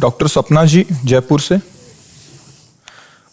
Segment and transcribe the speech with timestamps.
[0.00, 1.58] Doctor Sapna ji, Jaipur से।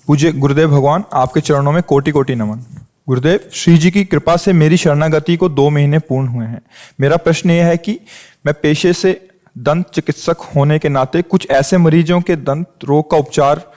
[0.07, 2.59] पूज्य गुरुदेव भगवान, आपके चरणों में कोटि कोटि नमन।
[3.07, 6.61] गुरुदेव, श्री जी की कृपा से मेरी शरणागति को दो महीने पूर्ण हुए हैं।
[7.01, 7.99] मेरा प्रश्न यह है कि
[8.45, 13.17] मैं पेशे से दंत चिकित्सक होने के नाते कुछ ऐसे मरीजों के दंत रोग का
[13.17, 13.71] उपचार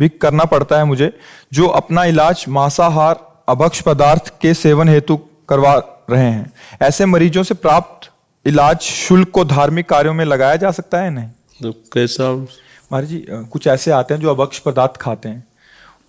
[0.00, 1.18] भी करना पड़ता है मुझे,
[1.52, 5.16] जो अपना इलाज मांसाहार, अभक्ष पदार्थ के सेवन हेतु
[5.48, 5.74] करवा
[6.10, 6.52] रहे हैं।
[6.82, 8.10] ऐसे मरीजों से प्राप्त
[8.46, 11.28] इलाज शुल्क को धार्मिक कार्यों में लगाया जा सकता है नहीं?
[11.62, 12.32] तो कैसा?
[12.32, 15.46] महाराज जी कुछ ऐसे आते हैं जो अभक्ष पदार्थ खाते हैं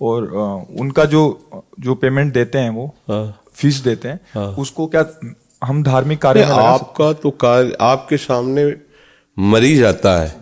[0.02, 0.24] और
[0.80, 1.22] उनका जो
[1.80, 5.06] जो पेमेंट देते हैं वो हाँ। फ़ीस देते हैं हाँ। उसको क्या
[5.62, 8.66] हम धार्मिक कार्य में आपका तो कार्य आपके सामने
[9.38, 10.36] मरीज़ आता है।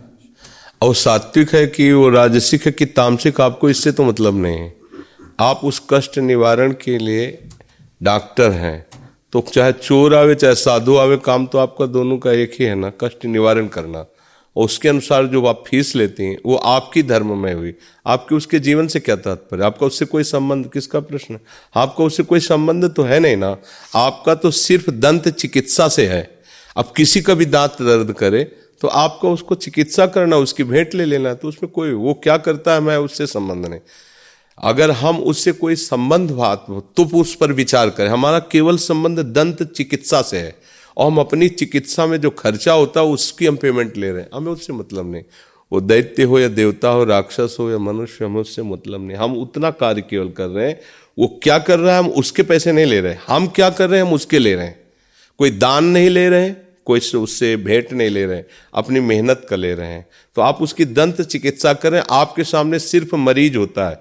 [0.81, 4.73] और सात्विक है कि वो राजसिक है कि तामसिक आपको इससे तो मतलब नहीं है।
[5.39, 7.27] आप उस कष्ट निवारण के लिए
[8.01, 8.85] डॉक्टर हैं।
[9.33, 12.75] तो चाहे चोर आवे चाहे साधु आवे काम तो आपका दोनों का एक ही है
[12.75, 14.05] ना कष्ट निवारण करना।
[14.55, 17.73] और उसके अनुसार जो आप फ़ीस लेती हैं, वो आपकी धर्म में हुई।
[18.05, 19.63] आपके उसके जीवन से क्या तात्पर्य?
[19.63, 21.41] आपका उससे कोई संबंध, किसका प्रश्न है?
[21.75, 23.55] आपका उससे कोई संबंध तो है नहीं ना?
[23.95, 26.29] आपका तो सिर्फ़ दंत चिकित्सा से है।
[26.77, 28.43] अब किसी का भी दांत दर्द करे
[28.81, 32.73] तो आपको उसको चिकित्सा करना, उसकी भेंट ले लेना तो उसमें कोई, वो क्या करता
[32.73, 33.79] है, मैं उससे संबंध नहीं।
[34.57, 39.19] अगर हम उससे कोई संबंध बात हो तो उस पर विचार करें। हमारा केवल संबंध
[39.19, 40.55] दंत चिकित्सा से है।
[40.97, 44.29] और हम अपनी चिकित्सा में जो खर्चा होता है, उसकी हम पेमेंट ले रहे हैं।
[44.33, 45.23] हमें उससे मतलब नहीं।
[45.71, 49.37] वो दैत्य हो या देवता हो, राक्षस हो या मनुष्य, हमें उससे मतलब नहीं। हम
[49.37, 50.79] उतना कार्य केवल कर रहे हैं।
[51.19, 53.99] वो क्या कर रहा है, हम उसके पैसे नहीं ले रहे। हम क्या कर रहे
[53.99, 54.79] हैं, हम उसके ले रहे हैं।
[55.37, 59.47] कोई दान नहीं ले रहे हैं कोई उससे भेंट नहीं ले रहे हैं अपनी मेहनत
[59.49, 63.89] का ले रहे हैं। तो आप उसकी दंत चिकित्सा करें आपके सामने सिर्फ़ मरीज़ होता
[63.89, 63.99] है।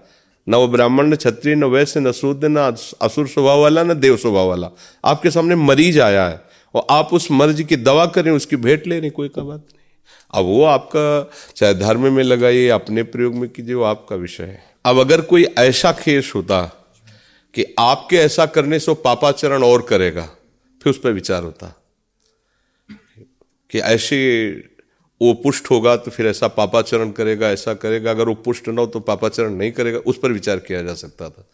[0.48, 2.56] न वो ब्राह्मण, न क्षत्रिय, न वैश्य, न शूद्र, न
[3.02, 4.70] असुर स्वभाव वाला, न देव स्वभाव वाला।
[5.04, 9.00] आपके सामने मरीज़ आया है। और आप उस मर्ज की दवा करें, उसकी भेंट ले
[9.00, 9.80] रहे कोई का बात नहीं।
[10.34, 14.64] अब वो आपका, चाहे धर्म में लगाइए अपने प्रयोग में कीजिए, वो आपका विषय है।
[14.84, 16.62] अब अगर कोई ऐसा केस होता
[17.54, 20.22] कि आपके ऐसा करने से वो पापाचरण और करेगा,
[20.82, 21.80] फिर उस पर विचार होता।
[23.70, 24.50] कि ऐसे
[25.22, 28.86] वो पुष्ट होगा तो फिर ऐसा पापाचरण करेगा, ऐसा करेगा। अगर वो पुष्ट ना हो
[28.86, 31.48] तो पापाचरण नहीं करेगा, उस पर विचार किया जा सकता था।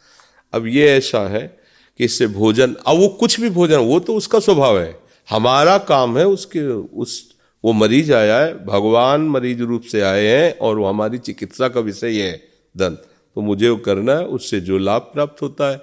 [0.52, 1.60] अब ये ऐसा है
[1.98, 6.18] कि इससे भोजन, अब वो कुछ भी भोजन, वो तो उसका स्वभाव है। हमारा काम
[6.18, 10.86] है उसके, उस, वो मरीज़ आया है, भगवान मरीज़ रूप से आए हैं और वो
[10.86, 12.32] हमारी चिकित्सा का विषय है,
[12.74, 13.02] दंत।
[13.36, 15.76] तो मुझे वो करना है, उससे जो लाभ प्राप्त होता है।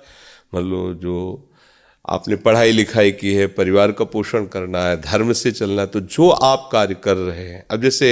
[0.54, 1.44] मान लो जो
[2.06, 6.00] आपने पढ़ाई लिखाई की है, परिवार का पोषण करना है, धर्म से चलना है तो
[6.00, 8.10] जो आप कार्य कर रहे हैं। अब जैसे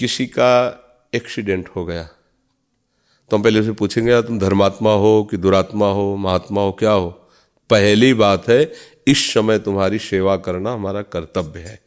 [0.00, 0.52] किसी का
[1.14, 2.02] एक्सीडेंट हो गया
[3.30, 7.08] तो हम पहले उसे पूछेंगे तुम धर्मात्मा हो कि दुरात्मा हो, महात्मा हो, क्या हो?
[7.70, 8.64] पहली बात है
[9.06, 11.80] इस समय तुम्हारी सेवा करना हमारा कर्तव्य है।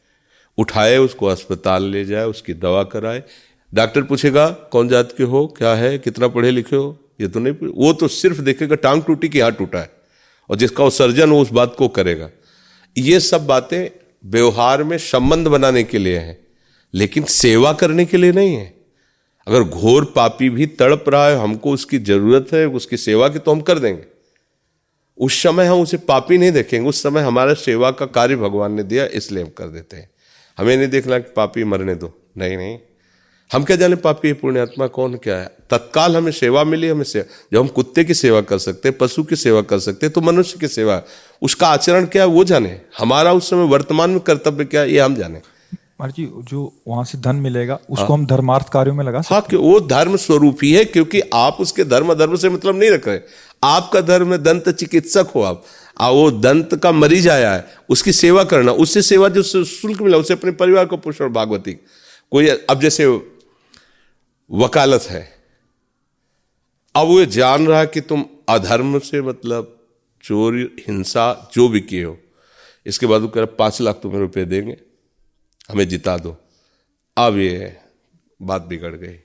[0.58, 3.22] उठाए उसको अस्पताल ले जाए, उसकी दवा कराए।
[3.74, 5.46] डॉक्टर पूछेगा, कौन जात के हो?
[5.46, 5.98] क्या है?
[5.98, 6.98] कितना पढ़े लिखे हो?
[7.20, 9.90] ये तो नहीं, वो तो सिर्फ़ देखेगा, टांग टूटी कि हाथ टूटा है।
[10.50, 12.30] और जिसका वो सर्जन हो, उस बात को करेगा।
[12.98, 16.38] ये सब बातें व्यवहार में संबंध बनाने के लिए हैं,
[16.94, 18.74] लेकिन सेवा करने के लिए नहीं है।
[19.48, 23.50] अगर घोर पापी भी तड़प रहा है, हमको उसकी ज़रूरत है, उसकी सेवा की तो
[23.50, 24.09] हम कर देंगे।
[25.20, 28.82] उस समय हम उसे पापी नहीं देखेंगे उस समय हमारा सेवा का कार्य भगवान ने
[28.82, 30.08] दिया इसलिए हम कर देते हैं।
[30.58, 32.78] हमें नहीं देखना कि पापी मरने दो। नहीं नहीं।
[33.50, 35.46] हम क्या जाने पापी है पुण्यात्मा कौन क्या है?
[35.70, 39.36] तत्काल हमें सेवा मिली हमें सेवा जब हम कुत्ते की सेवा कर सकते पशु की
[39.36, 41.02] सेवा कर सकते तो मनुष्य की सेवा
[41.42, 45.00] उसका आचरण क्या है वो जाने। हमारा उस समय वर्तमान में कर्तव्य क्या है ये
[45.00, 45.40] हम जाने।
[46.02, 49.42] जी जो वहाँ से धन मिलेगा उसको हाँ, हम धर्मार्थ कार्यों में लगा सकते हाँ।
[49.42, 53.08] कि वो धर्म स्वरूप ही है क्योंकि आप उसके धर्म धर्म से मतलब नहीं रख
[53.08, 53.18] रहे।
[53.62, 55.64] आपका धर्म है दंत चिकित्सक हो आप।
[56.00, 60.18] आ, वो दंत का मरीज़ आया है, उसकी सेवा करना, उससे सेवा जो शुल्क मिला
[60.18, 61.72] उससे अपने परिवार को पोषण, भागवती।
[62.30, 63.06] कोई अब जैसे
[64.50, 65.32] वकालत है।
[66.96, 69.76] अब वो जान रहा कि तुम अधर्म से मतलब
[70.22, 72.18] चोरी, हिंसा, जो भी किए हो।
[72.86, 74.76] इसके बाद वो कह रहा, पाँच लाख तुम्हें रुपए देंगे,
[75.70, 76.36] हमें जिता दो।
[77.16, 77.76] अब ये
[78.42, 79.16] बात बिगड़ गई।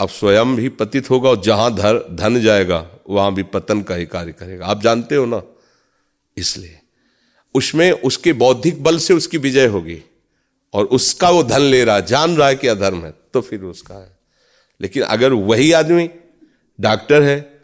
[0.00, 4.06] अब स्वयं भी पतित होगा और जहाँ धर, धन जाएगा, वहाँ भी पतन का ही
[4.06, 5.42] कार्य करेगा। आप जानते हो ना?
[6.36, 6.78] इसलिए।
[7.54, 10.02] उसमें उसके बौद्धिक बल से उसकी विजय होगी
[10.74, 13.62] और उसका वो धन ले रहा है, जान रहा है कि अधर्म है तो फिर
[13.62, 14.18] उसका है।
[14.80, 16.10] लेकिन अगर वही आदमी
[16.80, 17.60] डॉक्टर है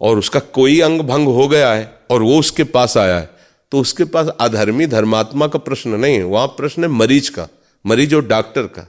[0.00, 3.30] और उसका कोई अंग भंग हो गया है और वो उसके पास आया है
[3.72, 7.48] तो उसके पास अधर्मी धर्मात्मा का प्रश्न नहीं है। वहाँ प्रश्न है मरीज़ का,
[7.86, 8.88] मरीज़ और डॉक्टर का।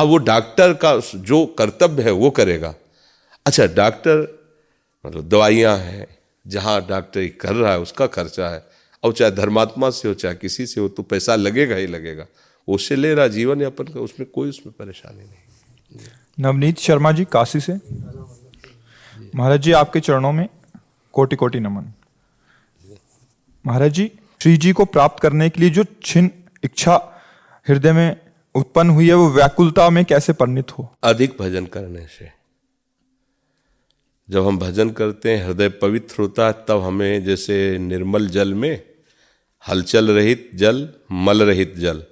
[0.00, 2.74] अब वो डॉक्टर का जो कर्तव्य है वो करेगा।
[3.46, 4.20] अच्छा डॉक्टर
[5.04, 6.06] मतलब दवाइयाँ हैं,
[6.46, 8.62] जहाँ डॉक्टर कर रहा है, उसका खर्चा है।
[9.02, 12.26] और चाहे धर्मात्मा से हो, चाहे किसी से हो तो पैसा लगेगा ही लगेगा।
[12.68, 16.06] उससे ले रहा जीवन यापन का, उसमें कोई उसमें परेशानी नहीं।
[16.40, 17.72] नवनीत शर्मा जी, काशी से।
[19.34, 20.48] महाराज जी, आपके चरणों में
[21.12, 21.92] कोटि कोटि नमन।
[23.66, 24.10] महाराज जी,
[24.40, 26.30] श्री जी को प्राप्त करने के लिए जो छिन्न
[26.64, 26.96] इच्छा
[27.66, 28.16] हृदय में
[28.54, 30.94] उत्पन्न हुई है, वो व्याकुलता में कैसे परिणित हो?
[31.04, 32.28] अधिक भजन करने से।
[34.30, 38.82] जब हम भजन करते हैं, हृदय पवित्र होता है, तब हमें जैसे निर्मल जल में
[39.68, 42.04] हलचल रहित जल, मल रहित जल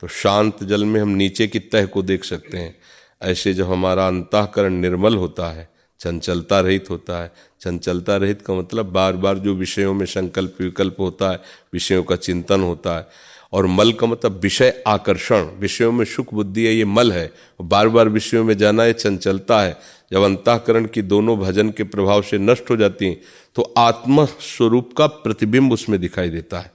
[0.00, 2.76] तो शांत जल में हम नीचे की तह को देख सकते हैं।
[3.22, 5.68] ऐसे जब हमारा अंतकरण निर्मल होता है,
[6.00, 10.96] चंचलता रहित होता है, चंचलता रहित का मतलब बार बार जो विषयों में संकल्प विकल्प
[10.98, 11.42] होता है,
[11.72, 13.06] विषयों का चिंतन होता है
[13.54, 17.30] और मल का मतलब विषय आकर्षण। विषयों में सुख बुद्धि है, ये मल है।
[17.62, 19.76] बार बार विषयों में जाना, ये चंचलता है।
[20.12, 23.20] जब अंतकरण की दोनों भजन के प्रभाव से नष्ट हो जाती हैं
[23.56, 26.72] तो आत्म स्वरूप का प्रतिबिंब उसमें दिखाई देता है।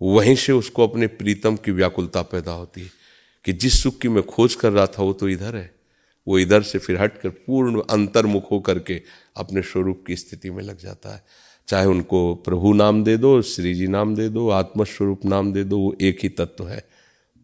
[0.00, 2.90] वहीं से उसको अपने प्रीतम की व्याकुलता पैदा होती है
[3.44, 5.70] कि जिस सुख की मैं खोज कर रहा था, वो तो इधर है।
[6.26, 9.00] वो इधर से फिर हटकर पूर्ण अंतर्मुख होकर के
[9.36, 11.22] अपने स्वरूप की स्थिति में लग जाता है।
[11.70, 15.78] चाहे उनको प्रभु नाम दे दो, श्री जी नाम दे दो, आत्मस्वरूप नाम दे दो,
[15.78, 16.88] वो एक ही तत्व है।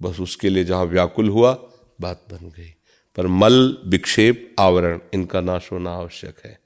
[0.03, 1.69] बस उसके लिए जहाँ व्याकुल हुआ,
[2.01, 2.75] बात बन गई।
[3.17, 6.59] पर मल, विक्षेप, आवरण, इनका नाश होना आवश्यक है।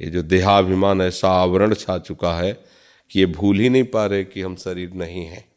[0.00, 2.64] ये जो देहाभिमान ऐसा आवरण छा चुका है
[3.10, 5.48] कि ये भूल ही नहीं पा रहे कि हम शरीर नहीं हैं।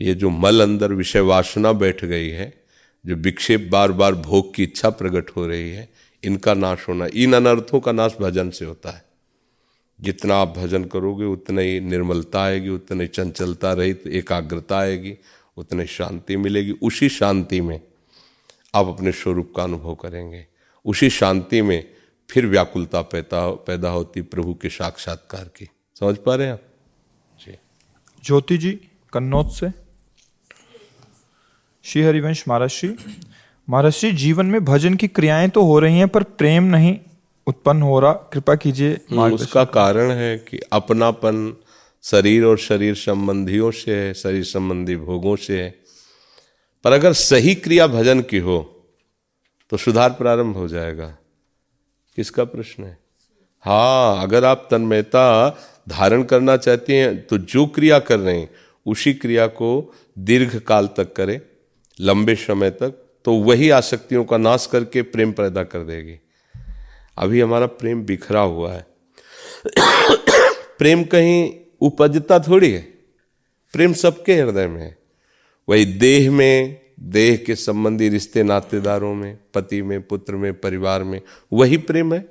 [0.00, 2.64] ये जो मल अंदर विषय वासना बैठ गई है,
[3.06, 5.88] जो विक्षेप बार बार भोग की इच्छा प्रकट हो रही है,
[6.24, 9.13] इनका नाश होना, इन अनर्थों का नाश भजन से होता है।
[10.00, 15.16] जितना आप भजन करोगे, उतना ही निर्मलता आएगी, उतनी चंचलता रहित एकाग्रता आएगी,
[15.56, 17.80] उतनी शांति मिलेगी। उसी शांति में
[18.74, 20.46] आप अपने स्वरूप का अनुभव करेंगे।
[20.84, 21.90] उसी शांति में
[22.30, 25.68] फिर व्याकुलता पैदा पैदा होती प्रभु के साक्षात्कार की।
[26.00, 26.62] समझ पा रहे हैं आप?
[27.40, 27.58] जी।
[28.24, 28.72] ज्योति जी,
[29.12, 29.70] कन्नौज से।
[31.82, 32.96] श्री हरिवंश, महाराज श्री।
[33.70, 36.98] महाराज श्री, जीवन में भजन की क्रियाएँ तो हो रही हैं, पर प्रेम नहीं।
[37.46, 38.94] उत्पन्न हो रहा कृपा कीजिए
[39.32, 41.56] उसका कारण है कि अपनापन
[42.04, 45.70] शरीर और शरीर संबंधियों से है शरीर संबंधी भोगों से है।
[46.84, 48.58] पर अगर सही क्रिया भजन की हो
[49.72, 51.06] तो सुधार प्रारंभ हो जाएगा।
[52.18, 52.98] किसका प्रश्न है?
[53.64, 55.48] हाँ अगर आप तन्मयता
[55.88, 58.50] धारण करना चाहते हैं तो जो क्रिया कर रहे हैं
[58.86, 61.40] उसी क्रिया को दीर्घ काल तक करें
[61.98, 66.18] लंबे समय तक तो वही आसक्तियों का नाश करके प्रेम पैदा कर देगी।
[67.16, 68.86] अभी हमारा प्रेम बिखरा हुआ है।
[70.78, 72.82] प्रेम कहीं उपजता थोड़ी है।
[73.72, 74.98] प्रेम सबके हृदय में है।
[75.68, 81.20] वही देह में, देह के संबंधी रिश्ते, नातेदारों में, पति में, पुत्र में, परिवार में,
[81.52, 82.28] वही प्रेम है।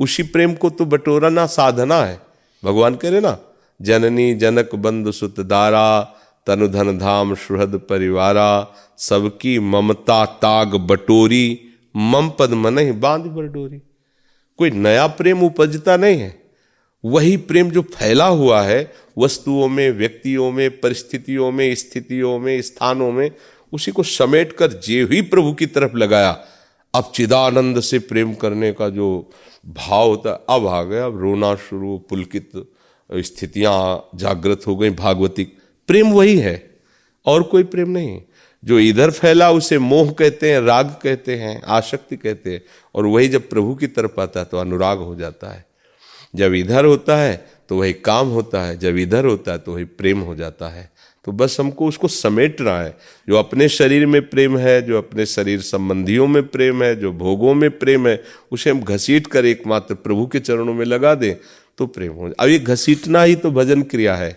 [0.00, 2.20] उसी प्रेम को तो बटोरना साधना है।
[2.64, 3.38] भगवान करे ना,
[3.82, 6.14] जननी जनक बंधु सुत दारा,
[6.46, 11.60] तनु धन धाम सुहृद परिवारा, सबकी ममता ताग बटोरी,
[11.96, 13.85] मम पद मन बाँध बटोरी।
[14.56, 16.42] कोई नया प्रेम उपजता नहीं है।
[17.04, 23.12] वही प्रेम जो फैला हुआ है, वस्तुओं में, व्यक्तियों में, परिस्थितियों में, स्थितियों में, स्थानों
[23.12, 23.30] में,
[23.72, 26.44] उसी को समेट कर जे ही प्रभु की तरफ़ लगाया।
[26.94, 29.30] अब चिदानंद से प्रेम करने का जो
[29.66, 32.50] भाव था अब आ गया, अब रोना शुरू, पुलकित
[33.14, 35.44] स्थितियाँ जागृत हो गई, भागवती।
[35.86, 36.80] प्रेम वही है,
[37.26, 38.22] और कोई प्रेम नहीं
[38.66, 42.62] जो इधर फैला उसे मोह कहते हैं, राग कहते हैं आसक्ति कहते हैं,
[42.94, 45.64] और वही जब प्रभु की तरफ़ आता है तो अनुराग हो जाता है।
[46.34, 49.84] जब इधर होता है तो वही काम होता है, जब इधर होता है तो वही
[49.84, 50.90] प्रेम हो जाता है।
[51.24, 52.96] तो बस हमको उसको समेटना है,
[53.28, 57.54] जो अपने शरीर में प्रेम है, जो अपने शरीर संबंधियों में प्रेम है, जो भोगों
[57.54, 61.34] में प्रेम है, उसे हम घसीट कर एकमात्र प्रभु के चरणों में लगा दें
[61.78, 64.32] तो प्रेम हो अब ये घसीटना ही तो भजन क्रिया है।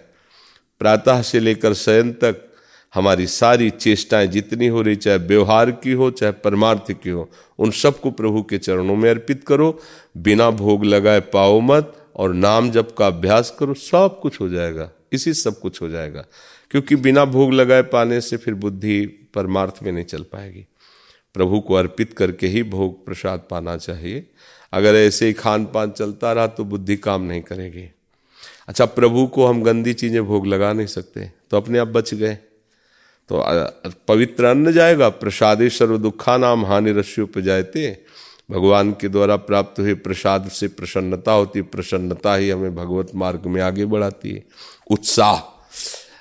[0.81, 2.45] प्रातः से लेकर शयन तक
[2.93, 7.29] हमारी सारी चेष्टाएँ जितनी हो रही, चाहे व्यवहार की हो, चाहे परमार्थ की हो,
[7.60, 9.79] उन सबको प्रभु के चरणों में अर्पित करो।
[10.17, 14.91] बिना भोग लगाए पाओ मत और नाम जप का अभ्यास करो, सब कुछ हो जाएगा।
[15.12, 16.25] इसी सब कुछ हो जाएगा।
[16.72, 20.65] क्योंकि बिना भोग लगाए पाने से फिर बुद्धि परमार्थ में नहीं चल पाएगी।
[21.34, 24.29] प्रभु को अर्पित करके ही भोग प्रसाद पाना चाहिए।
[24.74, 27.91] अगर ऐसे ही खान पान चलता रहा तो बुद्धि काम नहीं करेगी।
[28.67, 32.38] अच्छा प्रभु को हम गंदी चीज़ें भोग लगा नहीं सकते तो अपने आप बच गए।
[33.29, 33.43] तो
[34.07, 37.98] पवित्र अन्न जाएगा, प्रसादे सर्व दुखा नाम हानि रस्यु जाते
[38.51, 43.62] भगवान के द्वारा प्राप्त हुए प्रसाद से प्रसन्नता होती, प्रसन्नता ही हमें भगवत मार्ग में
[43.62, 44.43] आगे बढ़ाती है।
[44.91, 45.41] उत्साह।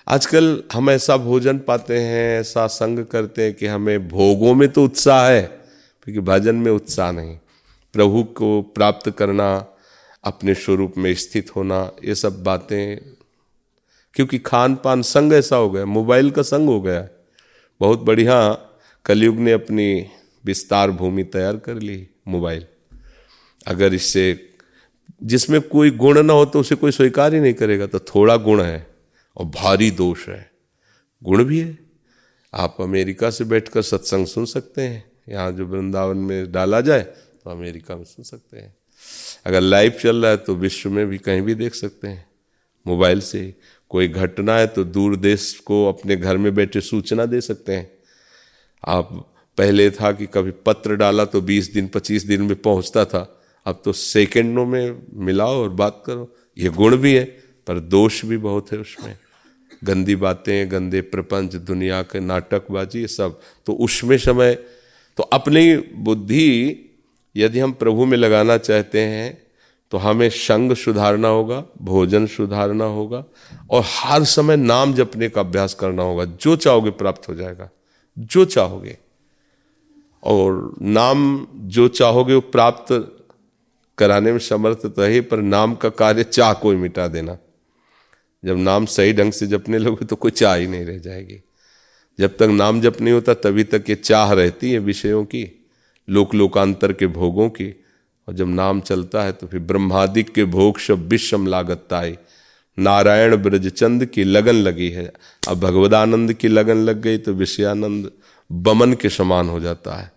[0.08, 4.84] आजकल हम ऐसा भोजन पाते हैं, ऐसा संग करते हैं कि हमें भोगों में तो
[4.84, 5.42] उत्साह है,
[6.02, 7.36] क्योंकि भजन में उत्साह नहीं।
[7.92, 9.66] प्रभु को प्राप्त करना,
[10.24, 12.96] अपने स्वरूप में स्थित होना, ये सब बातें
[14.18, 17.06] क्योंकि खान पान संग ऐसा हो गया, मोबाइल का संग हो गया।
[17.80, 18.52] बहुत बढ़िया,
[19.06, 20.06] कलयुग ने अपनी
[20.44, 22.64] विस्तार भूमि तैयार कर ली, मोबाइल।
[23.66, 24.50] अगर इससे,
[25.22, 28.62] जिसमें कोई गुण ना हो तो उसे कोई स्वीकार ही नहीं करेगा तो थोड़ा गुण
[28.62, 28.86] है,
[29.36, 30.50] और भारी दोष है।
[31.22, 31.78] गुण भी है।
[32.52, 37.50] आप अमेरिका से बैठकर सत्संग सुन सकते हैं। यहाँ जो वृंदावन में डाला जाए तो
[37.50, 38.74] अमेरिका में सुन सकते हैं।
[39.46, 42.26] अगर लाइव चल रहा है तो विश्व में भी कहीं भी देख सकते हैं।
[42.86, 43.54] मोबाइल से
[43.90, 47.90] कोई घटना है तो दूर देश को अपने घर में बैठे सूचना दे सकते हैं।
[48.88, 49.12] आप
[49.58, 53.22] पहले था कि कभी पत्र डाला तो 20 दिन 25 दिन में पहुँचता था।
[53.66, 57.24] अब तो सेकेंडों में मिलाओ और बात करो। ये गुण भी है,
[57.66, 59.16] पर दोष भी बहुत है उसमें।
[59.84, 64.54] गंदी बातें, गंदे प्रपंच, दुनिया के नाटकबाजी, ये सब। तो उसमें समय
[65.18, 66.84] तो अपनी बुद्धि
[67.36, 69.47] यदि हम प्रभु में लगाना चाहते हैं
[69.90, 73.24] तो हमें संग सुधारना होगा, भोजन सुधारना होगा,
[73.70, 77.70] और हर समय नाम जपने का अभ्यास करना होगा। जो चाहोगे प्राप्त हो जाएगा।
[78.18, 78.98] जो चाहोगे।
[80.24, 83.18] और नाम जो चाहोगे वो प्राप्त
[83.98, 87.38] कराने में समर्थ तो है पर नाम का कार्य चाह कोई मिटा देना।
[88.44, 91.42] जब नाम सही ढंग से जपने लोगे तो कोई चाह ही नहीं रह जाएगी।
[92.18, 95.66] जब तक नाम जप नहीं होता, तभी तक ये चाह रहती है विषयों की
[96.10, 97.84] लोक लोकांतर के भोगों की।
[98.28, 100.44] और जब नाम चलता है तो फिर ब्रह्मादिक के
[100.80, 102.16] शब विषम लागतता है
[102.78, 105.12] नारायण ब्रजचंद की लगन लगी है।
[105.48, 108.10] अब भगवदानंद की लगन लग गई तो विषयानंद
[108.50, 110.10] बमन के समान हो जाता है।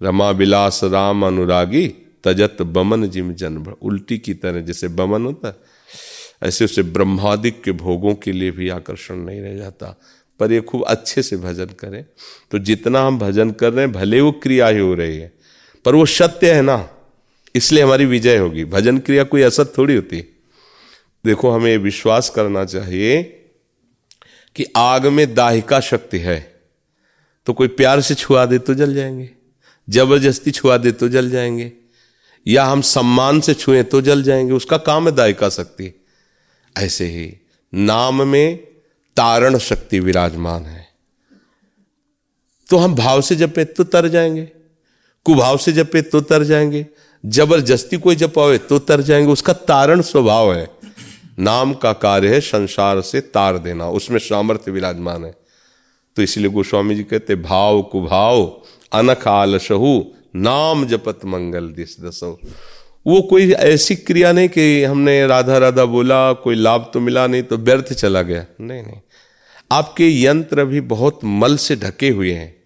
[0.00, 1.86] रमा विलास राम अनुरागी
[2.24, 5.56] तजत बमन जिम जन उल्टी की तरह जैसे बमन होता है,
[6.42, 9.94] ऐसे उसे ब्रह्मादिक के भोगों के लिए भी आकर्षण नहीं रह जाता।
[10.40, 12.04] पर ये खूब अच्छे से भजन करें।
[12.50, 15.32] तो जितना हम भजन कर रहे हैं, भले वो क्रिया ही हो रही है,
[15.84, 16.76] पर वो सत्य है ना।
[17.54, 20.36] इसलिए हमारी विजय होगी। भजन क्रिया कोई असर थोड़ी होती।
[21.26, 23.22] देखो, हमें विश्वास करना चाहिए
[24.56, 26.60] कि आग में दाहिका शक्ति है।
[27.46, 29.30] तो कोई प्यार से छुआ दे तो जल जाएँगे।
[29.90, 31.72] ज़बरदस्ती छुआ दे तो जल जाएँगे।
[32.46, 36.04] या हम सम्मान से छुए तो जल जाएँगे। उसका काम है दायिका शक्ति।
[36.78, 37.36] ऐसे ही
[37.74, 38.56] नाम में
[39.16, 40.88] तारण शक्ति विराजमान है।
[42.70, 44.50] तो हम भाव से जपे तो तर जाएँगे।
[45.24, 46.86] कुभाव से जपे तो तर जाएँगे।
[47.26, 50.70] ज़बरदस्ती कोई जपावे तो तर जाएँगे। उसका तारण स्वभाव है।
[51.38, 55.34] नाम का कार्य है संसार से तार देना। उसमें सामर्थ्य विराजमान है।
[56.16, 58.62] तो इसलिए गोस्वामी जी कहते, भाव कुभाव,
[58.92, 60.02] अनख आलसहु,
[60.36, 62.40] नाम जपत मंगल दिस दसो।
[63.06, 67.42] वो कोई ऐसी क्रिया नहीं कि हमने राधा राधा बोला, कोई लाभ तो मिला नहीं
[67.42, 69.00] तो व्यर्थ चला गया। नहीं नहीं।
[69.72, 72.59] आपके यंत्र भी बहुत मल से ढके हुए हैं।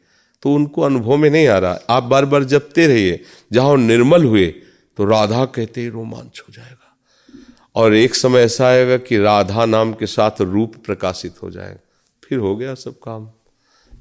[0.45, 3.21] तो उनको अनुभव में नहीं आ रहा। आप बार बार जपते रहिए।
[3.53, 4.47] जहाँ निर्मल हुए
[4.97, 6.99] तो राधा कहते ही, रोमांच हो जाएगा।
[7.75, 11.81] और एक समय ऐसा आएगा कि राधा नाम के साथ रूप प्रकाशित हो जाएगा
[12.25, 13.31] फिर हो गया सब काम।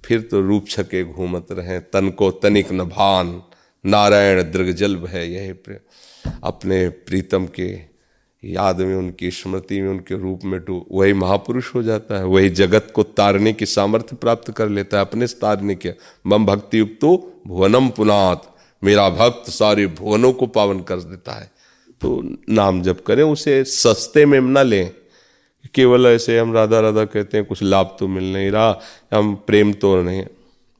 [0.05, 3.41] फिर तो रूप छके घूमत रहे। तन को तनिक नभान। भान
[3.85, 5.75] नारायण दृगजल है यही
[6.43, 7.92] अपने प्रीतम के
[8.45, 12.50] याद में उनकी स्मृति में उनके रूप में टू वही महापुरुष हो जाता है वही
[12.50, 15.93] जगत को तारने की सामर्थ्य प्राप्त कर लेता है अपने तारने के।
[16.27, 17.05] मम भक्ति युक्त
[17.47, 21.51] भुवनम पुनात मेरा भक्त सारे भुवनों को पावन कर देता है।
[22.01, 24.91] तो नाम जब करें उसे सस्ते में न लें।
[25.75, 28.79] केवल ऐसे हम राधा राधा कहते हैं कुछ लाभ तो मिल नहीं रहा
[29.13, 30.23] हम प्रेम तो नहीं।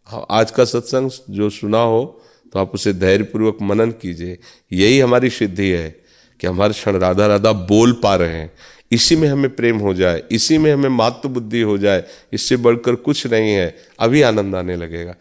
[0.08, 2.22] हाँ, आज का सत्संग जो सुना हो
[2.54, 4.38] तो आप उसे धैर्यपूर्वक मनन कीजिए।
[4.72, 6.03] यही हमारी सिद्धि है।
[6.44, 8.52] कि हम हर क्षण राधा राधा बोल पा रहे हैं।
[8.92, 12.96] इसी में हमें प्रेम हो जाए, इसी में हमें मातृ बुद्धि हो जाए, इससे बढ़कर
[12.96, 15.16] कुछ नहीं है। अभी आनंद आने लगेगा।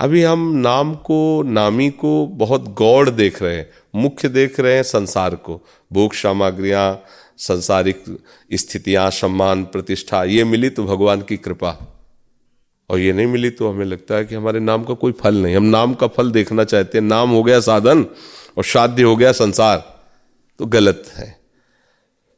[0.00, 4.82] अभी हम नाम को, नामी को बहुत गौड़ देख रहे हैं, मुख्य देख रहे हैं
[4.82, 5.60] संसार को।
[5.92, 7.02] भोग सामग्रियाँ,
[7.38, 8.04] संसारिक
[8.54, 11.76] स्थितियाँ, सम्मान, प्रतिष्ठा, ये मिली तो भगवान की कृपा।
[12.90, 15.56] और ये नहीं मिली तो हमें लगता है कि हमारे नाम का कोई फल नहीं।
[15.56, 18.06] हम नाम का फल देखना चाहते हैं। नाम हो गया साधन
[18.58, 19.97] और साध्य हो गया संसार।
[20.58, 21.40] तो गलत है।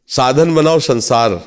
[0.08, 1.44] साधन बनाओ संसार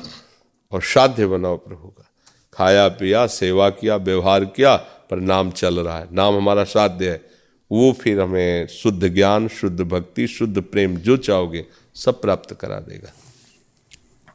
[0.72, 2.10] और साध्य बनाओ प्रभु का।
[2.54, 7.30] खाया पिया सेवा किया व्यवहार किया पर नाम चल रहा है। नाम हमारा साध्य है।
[7.72, 13.12] वो फिर हमें शुद्ध ज्ञान शुद्ध भक्ति शुद्ध प्रेम जो चाहोगे सब प्राप्त करा देगा।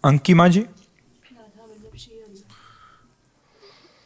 [0.06, 0.66] अंकिमा जी।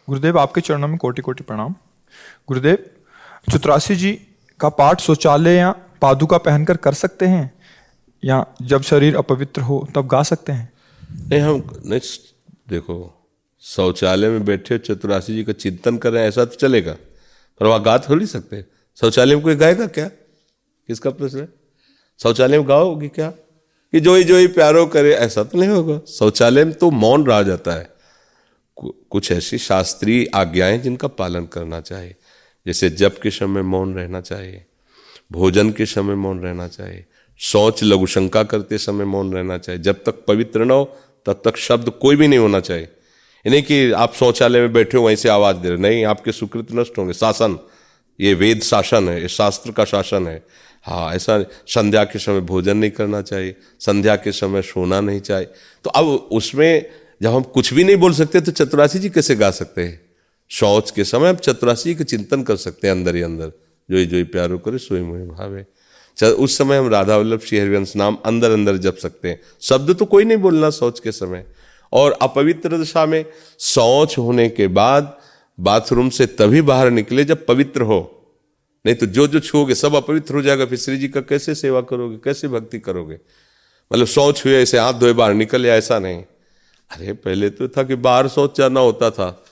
[0.09, 1.75] गुरुदेव आपके चरणों में कोटि कोटि प्रणाम।
[2.47, 2.89] गुरुदेव
[3.51, 4.27] चुतरासी जी
[4.59, 5.71] का पाठ शौचालय या
[6.01, 7.62] पादुका पहनकर कर सकते हैं?
[8.25, 10.73] या जब शरीर अपवित्र हो, तब गा सकते हैं।
[11.29, 11.99] नहीं, हम नहीं
[12.69, 13.27] देखो,
[13.61, 16.93] शौचालय में बैठे चतुराशी जी का चिंतन कर रहे हैं, ऐसा तो चलेगा,
[17.59, 18.65] पर वहाँ गा थोड़ी सकते
[18.95, 20.07] शौचालय में कोई गाएगा क्या?
[20.87, 21.49] किसका प्रश्न है?
[22.23, 23.29] शौचालय में गाओगी क्या?
[23.91, 27.25] कि जो ही जो ही प्यारो करे, ऐसा तो नहीं होगा। शौचालय में तो मौन
[27.25, 27.93] रहा जाता है।
[29.09, 32.15] कुछ ऐसी शास्त्रीय आज्ञाएँ जिनका पालन करना चाहिए।
[32.67, 34.65] जैसे जप के समय मौन रहना चाहिए,
[35.31, 37.05] भोजन के समय मौन रहना चाहिए
[37.37, 41.89] शौच लघुशंका करते समय मौन रहना चाहिए। जब तक पवित्र न हो, तब तक शब्द
[41.89, 42.87] कोई भी नहीं होना चाहिए।
[43.47, 46.67] यानी कि आप शौचालय में बैठे हो, वहीं से आवाज़ दे रहे नहीं, आपके सुकृत
[46.71, 47.59] नष्ट होंगे। शासन,
[48.19, 50.45] ये वेद शासन है, ये शास्त्र का शासन है।
[50.83, 55.47] हाँ ऐसा संध्या के समय भोजन नहीं करना चाहिए, संध्या के समय सोना नहीं चाहिए।
[55.83, 56.89] तो अब उसमें
[57.21, 60.01] जब हम कुछ भी नहीं बोल सकते तो चतुराशी जी कैसे गा सकते हैं?
[60.49, 63.51] शौच के समय हम चतुराशी का चिंतन कर सकते हैं, अंदर ही अंदर।
[63.91, 65.65] जो ही जो ही प्यारो करे सोई मुहे भावे।
[66.23, 70.05] उस समय हम राधा वल्लभ श्री हरिवंश नाम अंदर अंदर जप सकते हैं। शब्द तो
[70.05, 71.45] कोई नहीं बोलना शौच के समय।
[71.93, 73.25] और अपवित्र दशा में
[73.59, 75.17] शौच होने के बाद
[75.59, 78.19] बाथरूम से तभी बाहर निकले जब पवित्र हो।
[78.85, 81.81] नहीं तो जो जो छूओगे, सब अपवित्र हो जाएगा। फिर श्री जी का कैसे सेवा
[81.81, 83.19] करोगे, कैसे भक्ति करोगे?
[83.93, 86.23] मतलब शौच हुए ऐसे हाथ धोए, बाहर निकल या ऐसा नहीं।
[86.91, 89.42] अरे, पहले तो था कि बाहर शौच जाना होता था।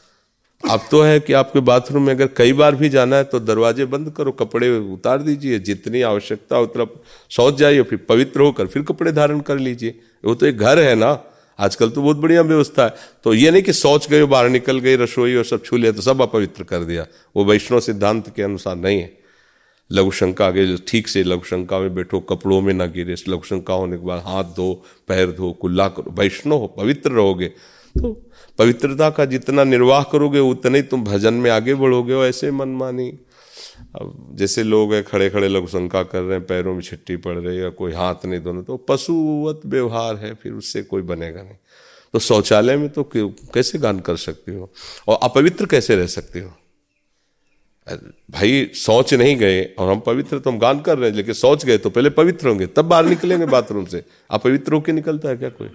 [0.69, 3.85] अब तो है कि आपके बाथरूम में अगर कई बार भी जाना है तो दरवाजे
[3.85, 6.85] बंद करो, कपड़े उतार दीजिए, जितनी आवश्यकता उतना
[7.29, 10.95] शौच जाइए, फिर पवित्र होकर फिर कपड़े धारण कर लीजिए। वो तो एक घर है
[10.95, 11.17] ना?
[11.59, 14.95] आजकल तो बहुत बढ़िया व्यवस्था है। तो ये नहीं कि सोच गए, बाहर निकल गई
[14.95, 18.75] रसोई और सब छू लिया तो सब अपवित्र कर दिया। वो वैष्णव सिद्धांत के अनुसार
[18.75, 19.11] नहीं है।
[19.91, 23.73] लघु शंका आगे ठीक से लघु शंका में बैठो, कपड़ों में ना गिरे लघु शंका
[23.73, 24.73] होने के बाद हाथ धो,
[25.07, 27.51] पैर धो, कुल्ला करो, वैष्णव हो, पवित्र रहोगे।
[27.95, 28.11] तो
[28.59, 33.09] पवित्रता का जितना निर्वाह करोगे, उतने ही तुम भजन में आगे बढ़ोगे। और ऐसे मनमानी।
[33.95, 37.37] अब जैसे लोग हैं खड़े खड़े लोग शंका कर रहे हैं, पैरों में छिट्टी पड़
[37.37, 41.55] रही है, कोई हाथ नहीं दोनों तो पशुवत व्यवहार है, फिर उससे कोई बनेगा नहीं।
[42.13, 44.71] तो शौचालय में तो कैसे गान कर सकती हो?
[45.07, 46.51] और अपवित्र कैसे रह सकती हो?
[48.31, 51.65] भाई सोच नहीं गए, और हम पवित्र तो हम गान कर रहे हैं, लेकिन सोच
[51.65, 55.49] गए तो पहले पवित्र होंगे, तब बाहर निकलेंगे बाथरूम से। अपवित्र होके निकलता है क्या
[55.51, 55.69] कोई?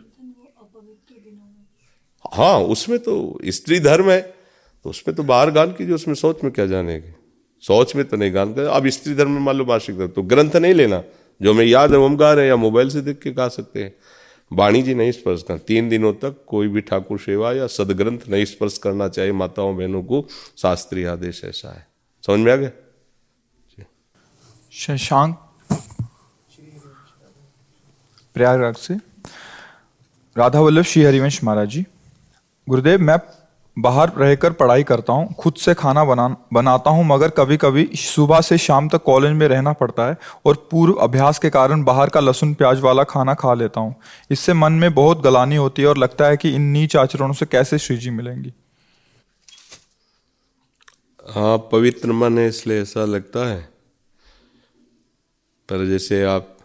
[2.32, 4.20] हाँ उसमें तो स्त्री धर्म है
[4.84, 7.12] तो उसमें तो बाहर गान कीजिए, उसमें सोच में क्या जानेगी?
[7.62, 10.22] सोच में तो नहीं गान कर, अब स्त्री धर्म में मान लो मासिक धर्म तो
[10.22, 11.02] ग्रंथ नहीं लेना।
[11.40, 13.48] जो हमें याद है, वो हम गा रहे हैं, या मोबाइल से देख के गा
[13.48, 13.94] सकते हैं।
[14.52, 18.44] वाणी जी नहीं स्पर्श करना तीन दिनों तक कोई भी ठाकुर सेवा या सदग्रंथ नहीं
[18.44, 20.24] स्पर्श करना चाहिए, माताओं बहनों को,
[20.56, 21.86] शास्त्रीय आदेश ऐसा है।
[22.26, 22.70] समझ में आ गया?
[24.72, 25.36] शशांक।
[28.34, 28.94] प्रयागराज से।
[30.36, 31.84] राधा वल्लभ श्री हरिवंश महाराज जी।
[32.66, 33.18] गुरुदेव, मैं
[33.76, 38.40] बाहर रहकर पढ़ाई करता हूँ, खुद से खाना बना, बनाता हूँ, मगर कभी कभी सुबह
[38.40, 42.20] से शाम तक कॉलेज में रहना पड़ता है और पूर्व अभ्यास के कारण बाहर का
[42.20, 43.94] लहसुन प्याज वाला खाना खा लेता हूँ।
[44.30, 47.46] इससे मन में बहुत गलानी होती है और लगता है कि इन नीच आचरणों से
[47.46, 48.52] कैसे श्रीजी मिलेंगी।
[51.26, 53.60] हाँ पवित्र मन है, इसलिए ऐसा लगता है।
[55.68, 56.56] पर जैसे आप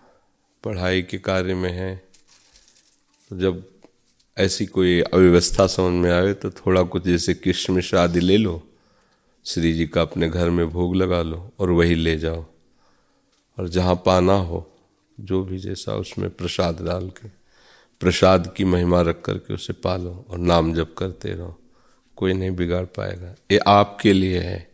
[0.63, 1.95] पढ़ाई के कार्य में हैं
[3.31, 3.63] तो जब
[4.37, 8.67] ऐसी कोई अव्यवस्था समझ में आए तो थोड़ा कुछ जैसे किशमिश आदि ले लो,
[9.45, 12.45] श्री जी का अपने घर में भोग लगा लो और वही ले जाओ।
[13.59, 14.71] और जहाँ पाना हो,
[15.19, 17.27] जो भी जैसा उसमें प्रसाद डाल के,
[17.99, 21.59] प्रसाद की महिमा रख करके उसे पालो और नाम जप करते रहो।
[22.15, 24.71] कोई नहीं बिगाड़ पाएगा। ये आपके लिए है।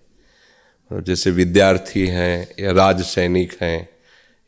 [0.93, 3.89] जैसे विद्यार्थी हैं या राज सैनिक हैं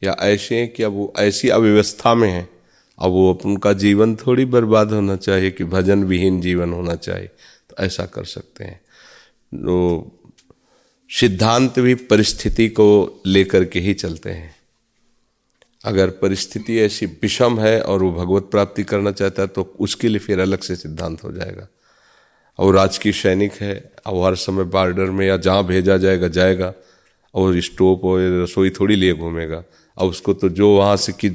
[0.03, 2.49] या ऐसे हैं कि अब वो ऐसी अव्यवस्था में हैं
[2.99, 7.27] अब वो उनका जीवन थोड़ी बर्बाद होना चाहिए कि भजन विहीन जीवन होना चाहिए।
[7.69, 8.81] तो ऐसा कर सकते हैं।
[9.55, 10.11] तो
[11.09, 14.55] सिद्धांत भी परिस्थिति को लेकर के ही चलते हैं।
[15.85, 20.19] अगर परिस्थिति ऐसी विषम है और वो भगवत प्राप्ति करना चाहता है तो उसके लिए
[20.19, 21.67] फिर अलग से सिद्धांत हो जाएगा।
[22.59, 26.73] और राजकीय सैनिक है और हर समय बॉर्डर में या जहाँ भेजा जाएगा जाएगा।
[27.35, 29.63] और स्टोव और रसोई थोड़ी लिए घूमेगा।
[29.99, 31.29] और उसको तो जो वहाँ से कि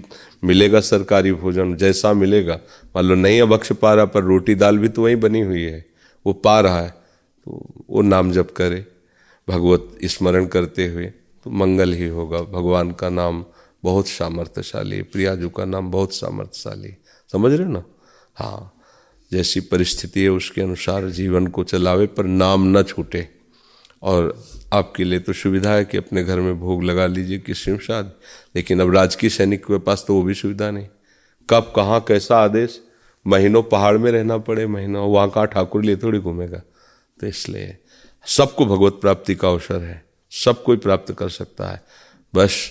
[0.45, 2.55] मिलेगा सरकारी भोजन, जैसा मिलेगा।
[2.97, 5.85] मान लो नहीं अभक्ष पा रहा पर रोटी दाल भी तो वहीं बनी हुई है।
[6.27, 8.87] वो पा रहा है तो वो नाम जप करे।
[9.49, 13.45] भगवत स्मरण करते हुए तो मंगल ही होगा। भगवान का नाम
[13.85, 16.95] बहुत सामर्थ्यशाली है। प्रियाजू का नाम बहुत सामर्थ्यशाली
[17.33, 17.83] समझ रहे हो ना?
[18.35, 18.71] हाँ।
[19.33, 23.29] जैसी परिस्थिति है, उसके अनुसार जीवन को चलावे, पर नाम न छूटे।
[24.03, 24.45] और
[24.75, 28.13] आपके लिए तो सुविधा है कि अपने घर में भोग लगा लीजिए किसी निमिषाद
[28.57, 30.89] लेकिन अब राजकीय सैनिक के पास तो वो भी सुविधा नहीं।
[31.51, 32.81] कब, कहाँ, कैसा आदेश?
[33.27, 36.63] महीनों पहाड़ में रहना पड़े, महीनों वहाँ कहाँ ठाकुर लिए थोड़ी घूमेगा।
[37.21, 37.79] तो इसलिए
[38.27, 41.85] सबको भगवत प्राप्ति का अवसर है। सब कोई प्राप्त कर सकता है।
[42.35, 42.71] बस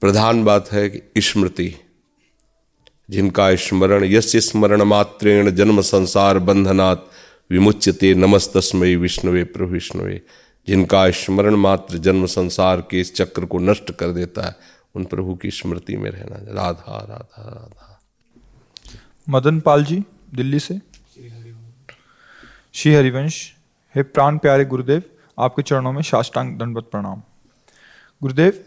[0.00, 1.74] प्रधान बात है कि स्मृति,
[3.10, 7.00] जिनका स्मरण यश स्मरण मात्रेण जन्म संसार बंधनात्,
[7.50, 10.22] विमुच्यते नमस्तस्मय विष्णुवे प्रभु विष्णुवे।
[10.68, 14.56] जिनका स्मरण मात्र जन्म संसार के इस चक्र को नष्ट कर देता है
[14.94, 18.00] उन प्रभु की स्मृति में रहना। राधा राधा राधा।
[19.28, 20.02] मदन पाल जी
[20.34, 20.78] दिल्ली से।
[22.74, 23.54] श्री हरिवंश
[23.94, 25.02] हे प्राण प्यारे गुरुदेव
[25.38, 27.22] आपके चरणों में साष्टांग दंडवत प्रणाम।
[28.22, 28.64] गुरुदेव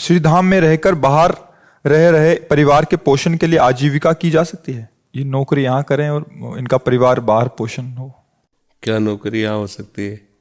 [0.00, 1.36] श्री धाम में रहकर बाहर
[1.86, 4.88] रह रहे परिवार के पोषण के लिए आजीविका की जा सकती है?
[5.16, 8.12] ये नौकरी यहाँ करें और इनका परिवार बाहर पोषण हो।
[8.82, 10.31] क्या नौकरी यहाँ हो सकती है?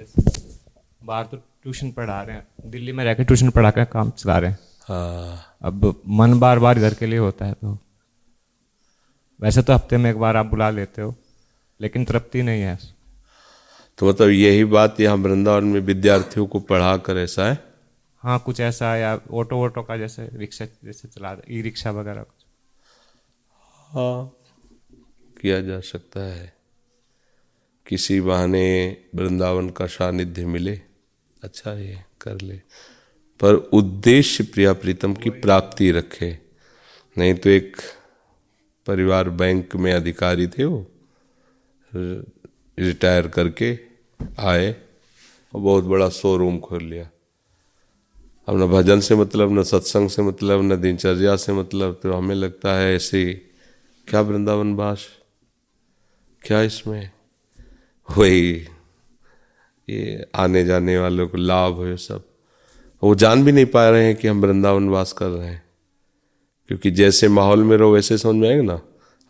[0.00, 4.50] बाहर तो ट्यूशन पढ़ा रहे हैं। दिल्ली में रहकर ट्यूशन पढ़ा कर काम चला रहे
[4.50, 4.58] हैं।
[4.88, 7.76] हाँ। अब मन बार बार घर के लिए होता है तो।
[9.40, 11.14] वैसे तो हफ़्ते में एक बार आप बुला लेते हो
[11.80, 12.78] लेकिन तृप्ति नहीं है।
[13.98, 17.58] तो मतलब यही बात यहाँ वृंदावन में विद्यार्थियों को पढ़ा कर ऐसा है?
[18.22, 22.44] हाँ कुछ ऐसा या ऑटो वोटो का जैसे रिक्शा जैसे चला ई रिक्शा वगैरह कुछ।
[23.90, 24.32] हाँ
[25.40, 26.52] किया जा सकता है।
[27.90, 30.80] किसी बहाने वृंदावन का सानिध्य मिले।
[31.42, 32.56] अच्छा ये कर ले।
[33.40, 36.38] पर उद्देश्य प्रिया प्रीतम की प्राप्ति रखे।
[37.18, 37.76] नहीं तो एक
[38.86, 40.86] परिवार बैंक में अधिकारी थे वो,
[42.78, 43.78] रिटायर करके
[44.38, 44.72] आए
[45.54, 47.10] और बहुत बड़ा शोरूम खोल लिया।
[48.46, 52.34] अब न भजन से मतलब न सत्संग से मतलब न दिनचर्या से मतलब तो हमें
[52.34, 53.34] लगता है ऐसे
[54.08, 55.06] क्या वृंदावन बास?
[56.42, 57.10] क्या इसमें?
[58.18, 58.66] वही
[59.88, 62.24] ये आने जाने वालों को लाभ हो सब।
[63.02, 65.62] वो जान भी नहीं पा रहे हैं कि हम वृंदावन वास कर रहे हैं।
[66.68, 68.80] क्योंकि जैसे माहौल में रहो, वैसे समझ में आएगा ना?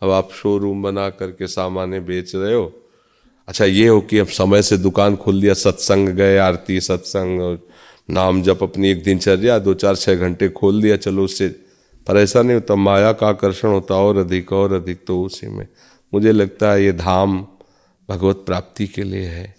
[0.03, 2.73] अब आप शोरूम बना करके सामान बेच रहे हो।
[3.47, 7.67] अच्छा ये हो कि अब समय से दुकान खोल दिया, सत्संग गए, आरती, सत्संग और
[8.09, 11.49] नाम जब अपनी एक दिनचर्या, दो चार छः घंटे खोल दिया, चलो उससे
[12.07, 15.67] पर ऐसा नहीं होता, माया का आकर्षण होता और अधिक और अधिक तो उसी में।
[16.13, 17.47] मुझे लगता है ये धाम
[18.11, 19.55] भगवत प्राप्ति के लिए है।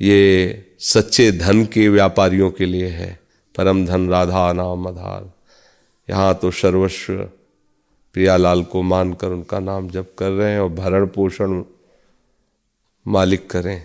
[0.00, 3.18] ये सच्चे धन के व्यापारियों के लिए है।
[3.54, 5.32] परम धन राधा नाम आधार
[6.08, 7.14] यहाँ तो सर्वस्व
[8.14, 11.62] प्रियालाल को मानकर उनका नाम जप कर रहे हैं और भरण पोषण
[13.06, 13.84] मालिक करें।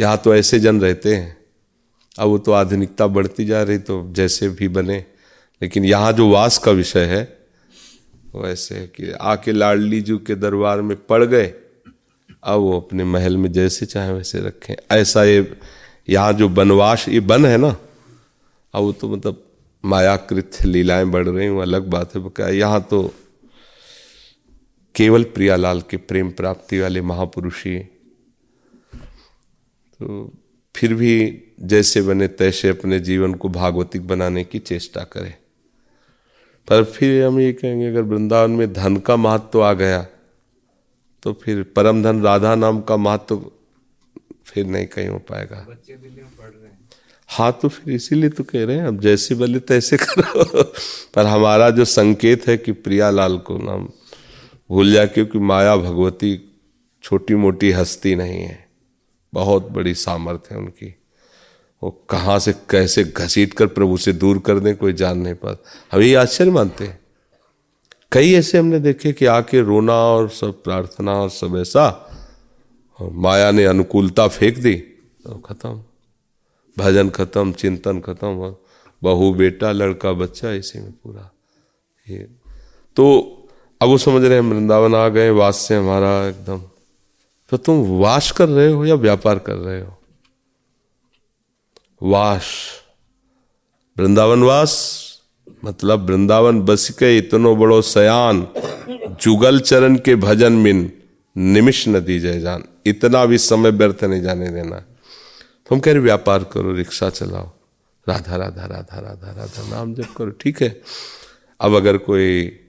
[0.00, 1.36] यहाँ तो ऐसे जन रहते हैं।
[2.18, 5.04] अब वो तो आधुनिकता बढ़ती जा रही तो जैसे भी बने।
[5.62, 7.38] लेकिन यहाँ जो वास का विषय है,
[8.34, 11.52] वो ऐसे है कि आके लाडली जू के दरबार में पड़ गए।
[12.44, 15.56] अब वो अपने महल में जैसे चाहे वैसे रखें। ऐसा ये,
[16.08, 17.76] यहाँ जो बनवास ये बन है ना?
[18.74, 19.42] अब वो तो मतलब
[19.84, 23.02] मायाकृत लीलाएँ बढ़ रही हूँ अलग बात है क्या यहाँ तो
[24.94, 27.78] केवल प्रियालाल के प्रेम प्राप्ति वाले महापुरुष ही।
[30.00, 30.32] तो
[30.74, 31.14] फिर भी
[31.62, 35.34] जैसे बने तैसे अपने जीवन को भागवतिक बनाने की चेष्टा करें।
[36.68, 40.06] पर फिर हम ये कहेंगे, अगर वृंदावन में धन का महत्व तो आ गया
[41.24, 43.52] तो फिर परम धन राधा नाम का महत्व तो
[44.46, 45.66] फिर नहीं कहीं हो पाएगा।
[47.28, 50.62] हाँ। तो फिर इसीलिए तो कह रहे हैं अब जैसे बोले तैसे करो।
[51.14, 53.88] पर हमारा जो संकेत है कि प्रिया लाल को नाम
[54.70, 56.36] भूल जा क्योंकि माया भगवती
[57.04, 58.68] छोटी मोटी हस्ती नहीं है।
[59.32, 60.94] बहुत बड़ी सामर्थ्य है उनकी।
[61.82, 65.70] वो कहाँ से कैसे घसीट कर प्रभु से दूर कर दें कोई जान नहीं पाता
[65.92, 67.03] हम ये आश्चर्य मानते हैं।
[68.12, 71.88] कई ऐसे हमने देखे कि आके रोना और सब प्रार्थना और सब ऐसा,
[73.00, 74.74] और माया ने अनुकूलता फेंक दी
[75.24, 75.84] तो खत्म।
[76.78, 78.54] भजन खत्म, चिंतन खत्म
[79.02, 81.30] बहू, बेटा, लड़का, बच्चा, इसी में पूरा
[82.10, 82.28] ये।
[82.96, 83.04] तो
[83.82, 86.62] अब वो समझ रहे हैं, वृंदावन आ गए, वास से हमारा एकदम।
[87.50, 89.98] तो तुम वास कर रहे हो या व्यापार कर रहे हो?
[92.02, 92.44] वास।
[93.98, 95.00] वृंदावन वास
[95.64, 98.48] मतलब वृंदावन बस के इतनो बड़ो सयान,
[99.20, 100.92] जुगल चरण के भजन मिन
[101.36, 104.76] निमिष न दी जाए जान। इतना भी समय व्यर्थ नहीं जाने देना।
[105.68, 107.50] तुम कह रहे, व्यापार करो, रिक्शा चलाओ।
[108.08, 110.82] राधा राधा राधा राधा राधा, नाम जप करो, ठीक है?
[111.60, 112.60] अब अगर कोई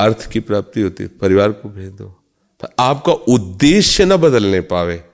[0.00, 2.04] अर्थ की प्राप्ति होती परिवार को भेज। दो
[2.60, 5.04] पर आपका उद्देश्य न बदलने पावे।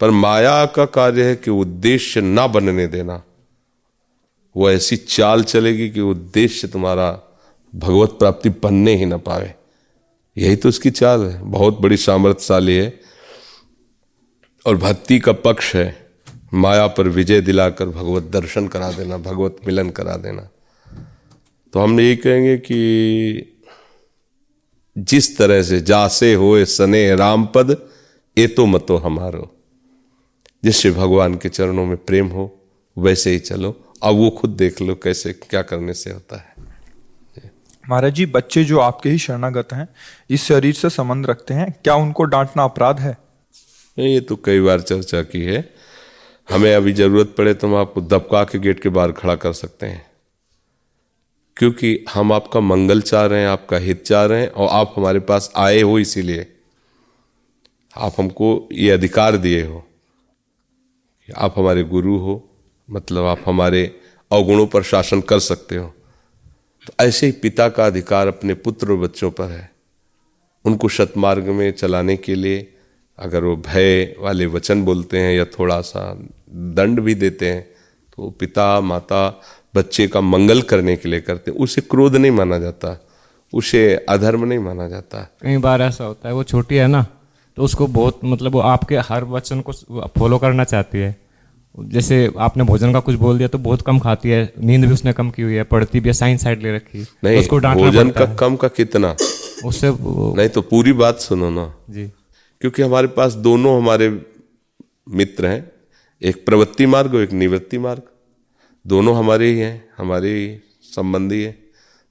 [0.00, 3.22] पर माया का कार्य है कि उद्देश्य ना बनने देना।
[4.56, 7.22] वो ऐसी चाल चलेगी कि उद्देश्य तुम्हारा
[7.74, 9.54] भगवत प्राप्ति बनने ही ना पावे।
[10.38, 13.00] यही तो उसकी चाल है। बहुत बड़ी सामर्थ्यशाली है
[14.66, 16.10] और भक्ति का पक्ष है।
[16.54, 20.48] माया पर विजय दिलाकर भगवत दर्शन करा देना, भगवत मिलन करा देना।
[21.72, 23.56] तो हम यही कहेंगे कि
[24.98, 27.88] जिस तरह से जासे होए सने राम पद
[28.38, 29.56] ए तो मतो हमारो।
[30.64, 32.58] जिससे भगवान के चरणों में प्रेम हो,
[32.98, 36.54] वैसे ही चलो। अब वो खुद देख लो कैसे क्या करने से होता है।
[37.90, 39.88] महाराज जी बच्चे जो आपके ही शरणागत हैं
[40.30, 43.16] इस शरीर से संबंध रखते हैं। क्या उनको डांटना अपराध है?
[43.98, 45.68] ये तो कई बार चर्चा की है।
[46.50, 49.86] हमें अभी ज़रूरत पड़े तो हम आपको दबका के गेट के बाहर खड़ा कर सकते
[49.86, 50.06] हैं।
[51.56, 55.20] क्योंकि हम आपका मंगल चाह रहे हैं आपका हित चाह रहे हैं और आप हमारे
[55.20, 56.46] पास आए हो इसीलिए।
[57.96, 59.86] आप हमको ये अधिकार दिए हो
[61.28, 62.49] आप हमारे गुरु हो
[62.90, 63.84] मतलब आप हमारे
[64.30, 65.86] अवगुणों पर शासन कर सकते हो।
[66.84, 69.70] तो ऐसे ही पिता का अधिकार अपने पुत्र और बच्चों पर है।
[70.64, 72.66] उनको सतमार्ग में चलाने के लिए
[73.18, 76.02] अगर वो भय वाले वचन बोलते हैं या थोड़ा सा
[76.50, 77.62] दंड भी देते हैं
[78.12, 79.40] तो पिता, माता,
[79.74, 82.96] बच्चे का मंगल करने के लिए करते उसे क्रोध नहीं माना जाता,
[83.52, 87.06] उसे अधर्म नहीं माना जाता। कई बार ऐसा होता है, वो छोटी है ना
[87.56, 89.72] तो उसको बहुत मतलब वो आपके हर वचन को
[90.18, 91.16] फॉलो करना चाहती है।
[91.74, 95.12] जैसे आपने भोजन का कुछ बोल दिया तो बहुत कम खाती है नींद भी उसने
[95.12, 98.10] कम की हुई है पढ़ती भी है साइंस साइड ले रखी है। तो उसको भोजन
[98.10, 99.14] का। कम का कितना?
[99.64, 102.06] उससे नहीं तो पूरी बात सुनो ना। जी।
[102.60, 104.08] क्योंकि हमारे पास दोनों हमारे
[105.10, 105.70] मित्र हैं
[106.22, 108.02] एक प्रवृत्ति मार्ग और एक निवृत्ति मार्ग।
[108.84, 111.56] दोनों हमारे ही हैं हमारे ही संबंधी हैं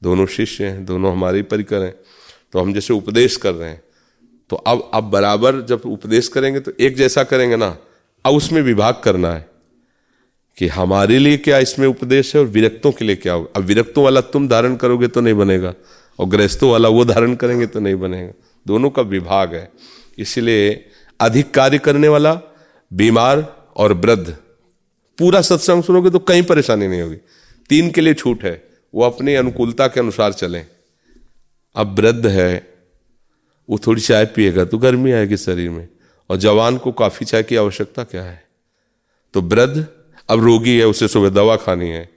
[0.02, 1.94] दोनों शिष्य हैं दोनों हमारे ही परिकर हैं।
[2.54, 3.82] तो हम जैसे उपदेश कर रहे हैं
[4.50, 7.70] तो अब अब बराबर जब उपदेश करेंगे तो एक जैसा करेंगे ना
[8.26, 9.50] अब उसमें विभाग करना है
[10.58, 13.48] कि हमारे लिए क्या इसमें उपदेश है और विरक्तों के लिए क्या होगा?
[13.56, 15.74] अब विरक्तों वाला तुम धारण करोगे तो नहीं बनेगा
[16.20, 18.34] और गृहस्थों वाला वो धारण करेंगे तो नहीं बनेगा।
[18.68, 19.72] दोनों का विभाग है।
[20.18, 22.34] इसलिए अधिक कार्य करने वाला,
[22.92, 24.38] बीमार और वृद्ध,
[25.20, 27.18] पूरा सत्संग सुनोगे तो कहीं परेशानी नहीं होगी।
[27.70, 30.66] तीन के लिए छूट है। वो अपनी अनुकूलता के अनुसार चलें।
[31.76, 32.68] अब वृद्ध है,
[33.70, 35.88] वो थोड़ी चाय पिएगा तो गर्मी आएगी शरीर में।
[36.30, 38.44] और जवान को काफ़ी चाय की आवश्यकता क्या है?
[39.34, 39.88] तो वृद्ध
[40.30, 42.10] अब रोगी है, उसे सुबह दवा खानी है।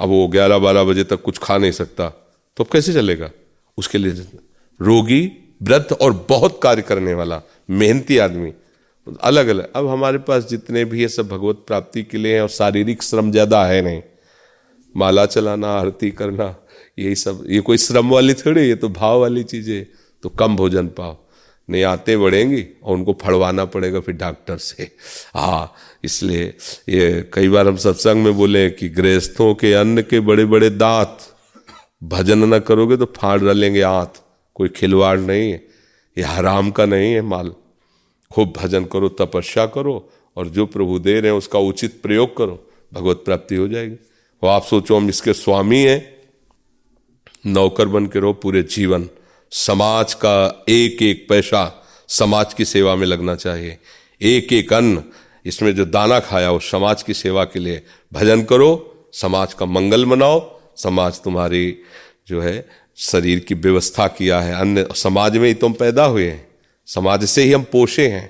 [0.00, 2.08] अब वो ग्यारह बारह बजे तक कुछ खा नहीं सकता।
[2.56, 3.30] तो अब कैसे चलेगा?
[3.78, 4.26] उसके लिए
[4.80, 5.20] रोगी
[5.62, 8.52] वृद्ध और बहुत कार्य करने वाला, मेहनती आदमी।
[9.06, 12.48] अलग अलग अब हमारे पास जितने भी ये सब भगवत प्राप्ति के लिए हैं और
[12.48, 14.02] शारीरिक श्रम ज़्यादा है नहीं।
[14.94, 16.54] माला चलाना, आरती करना,
[16.98, 19.86] यही सब। ये कोई श्रम वाली थोड़ी ये तो भाव वाली चीज़ें।
[20.24, 21.16] तो कम भोजन पाओ।
[21.68, 24.90] आते बढ़ेंगी और उनको फड़वाना पड़ेगा फिर डॉक्टर से।
[25.34, 26.44] हाँ इसलिए
[26.88, 31.18] ये कई बार हम सत्संग में बोले कि गृहस्थों के अन्न के बड़े बड़े दांत,
[32.02, 34.22] भजन न करोगे तो फाड़ डालेंगे आंत
[34.56, 35.64] कोई खिलवाड़ नहीं है,
[36.16, 37.54] ये हराम का नहीं है माल।
[38.30, 42.58] खूब भजन करो, तपस्या करो और जो प्रभु दे रहे हैं उसका उचित प्रयोग करो,
[42.92, 43.96] भगवत प्राप्ति हो जाएगी।
[44.42, 46.00] और आप सोचो, हम इसके स्वामी हैं,
[47.46, 49.08] नौकर बन के रहो पूरे जीवन।
[49.52, 53.78] समाज का एक एक पैसा समाज की सेवा में लगना चाहिए।
[54.20, 55.02] एक एक अन्न
[55.46, 60.06] इसमें जो दाना खाया वो समाज की सेवा के लिए भजन करो, समाज का मंगल
[60.06, 60.40] मनाओ,
[60.76, 61.76] समाज तुम्हारी
[62.28, 66.46] जो है शरीर की व्यवस्था किया है। अन्य समाज में ही तुम पैदा हुए हैं।
[66.88, 68.28] समाज से ही हम पोषे हैं।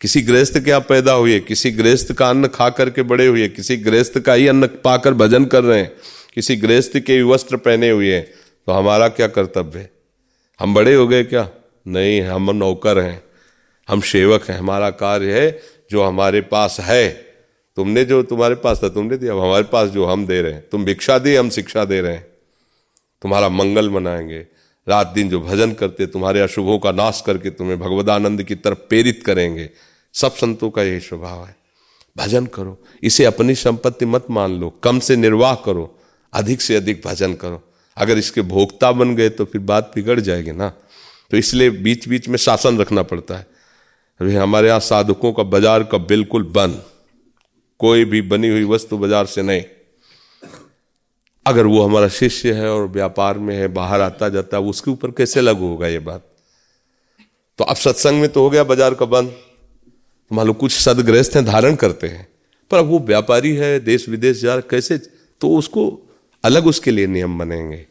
[0.00, 3.76] किसी गृहस्थ के आप पैदा हुए, किसी गृहस्थ का अन्न खा करके बड़े हुए, किसी
[3.76, 5.92] गृहस्थ का ही अन्न पाकर भजन कर रहे हैं,
[6.34, 8.24] किसी गृहस्थ के वस्त्र पहने हुए हैं
[8.66, 9.97] तो हमारा क्या कर्तव्य है?
[10.60, 11.50] हम बड़े हो गए क्या?
[11.86, 13.22] नहीं, हम नौकर हैं।
[13.88, 17.08] हम सेवक हैं। हमारा कार्य है जो हमारे पास है।
[17.76, 20.84] तुमने जो तुम्हारे पास था, तुमने दिया। हमारे पास जो हम दे रहे हैं। तुम
[20.84, 22.26] भिक्षा दिए हम शिक्षा दे रहे हैं।
[23.22, 24.46] तुम्हारा मंगल मनाएँगे।
[24.88, 29.22] रात दिन जो भजन करते, तुम्हारे अशुभों का नाश करके तुम्हें भगवदानंद की तरफ़ प्रेरित
[29.26, 29.70] करेंगे।
[30.14, 31.56] सब संतों का यही स्वभाव है।
[32.18, 35.98] भजन करो। इसे अपनी संपत्ति मत मान लो। कम से निर्वाह करो।
[36.32, 37.67] अधिक से अधिक भजन करो।
[37.98, 40.68] अगर इसके भोक्ता बन गए तो फिर बात बिगड़ जाएगी ना।
[41.30, 43.46] तो इसलिए बीच बीच में शासन रखना पड़ता है।
[44.20, 46.82] अभी हमारे यहाँ साधकों का बाज़ार का बिल्कुल बंद।
[47.80, 49.62] कोई भी बनी हुई वस्तु बाज़ार से नहीं।
[51.46, 55.10] अगर वो हमारा शिष्य है और व्यापार में है, बाहर आता जाता है, उसके ऊपर
[55.10, 56.24] कैसे लागू होगा ये बात?
[57.58, 59.32] तो अब सत्संग में तो हो गया बाज़ार का बंद।
[60.30, 62.26] मान लो कुछ सदग्रस्त हैं, धारण करते हैं।
[62.70, 64.98] पर अब वो व्यापारी है देश विदेश जा कैसे?
[64.98, 65.90] तो उसको
[66.48, 67.86] अलग उसके लिए नियम बनेंगे।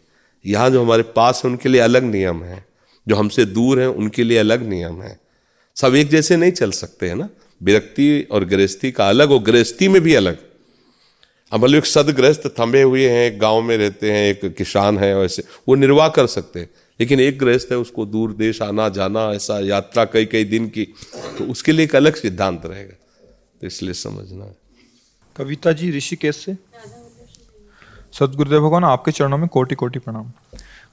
[0.45, 2.65] यहाँ जो हमारे पास है, उनके लिए अलग नियम है।
[3.07, 5.19] जो हमसे दूर हैं, उनके लिए अलग नियम है।
[5.75, 7.29] सब एक जैसे नहीं चल सकते, हैं ना?
[7.63, 10.37] विरक्ति और गृहस्थी का अलग और गृहस्थी में भी अलग।
[11.51, 15.19] अब मतलब एक सदग्रस्त थमे हुए हैं, एक गाँव में रहते हैं, एक किसान है
[15.19, 19.31] वैसे वो निर्वाह कर सकते हैं। लेकिन एक गृहस्थ है, उसको दूर देश आना, जाना,
[19.31, 20.83] ऐसा यात्रा कई कई दिन की
[21.37, 22.95] तो उसके लिए एक अलग सिद्धांत रहेगा।
[23.61, 24.55] तो इसलिए समझना है।
[25.37, 26.51] कविता जी, ऋषिकेश से?
[28.19, 30.23] सदगुरुदेव भगवान, आपके चरणों में कोटि कोटि प्रणाम।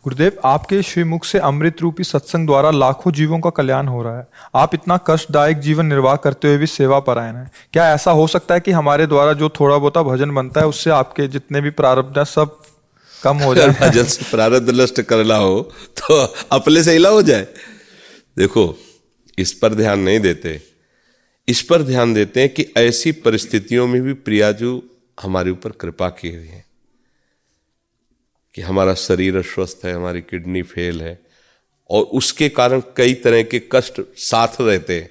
[0.04, 4.26] गुरुदेव, आपके श्रीमुख से अमृत रूपी सत्संग द्वारा लाखों जीवों का कल्याण हो रहा है।
[4.54, 8.54] आप इतना कष्टदायक जीवन निर्वाह करते हुए भी सेवा परायण है। क्या ऐसा हो सकता
[8.54, 12.18] है कि हमारे द्वारा जो थोड़ा बहुत भजन बनता है, उससे आपके जितने भी प्रारब्ध
[12.18, 12.62] है, सब
[13.22, 13.68] कम हो जाए?
[13.80, 15.60] भजन से प्रारब्ध नष्ट करना हो
[15.96, 17.46] तो अपने से हो जाए।
[18.38, 18.78] देखो,
[19.38, 20.62] इस पर ध्यान नहीं देते।
[21.48, 24.82] इस पर ध्यान देते हैं कि ऐसी परिस्थितियों में भी प्रियाजू
[25.22, 26.63] हमारे ऊपर कृपा की हुई है।
[28.54, 31.18] कि हमारा शरीर अस्वस्थ है, हमारी किडनी फेल है,
[31.90, 35.10] और उसके कारण कई तरह के कष्ट साथ रहते हैं।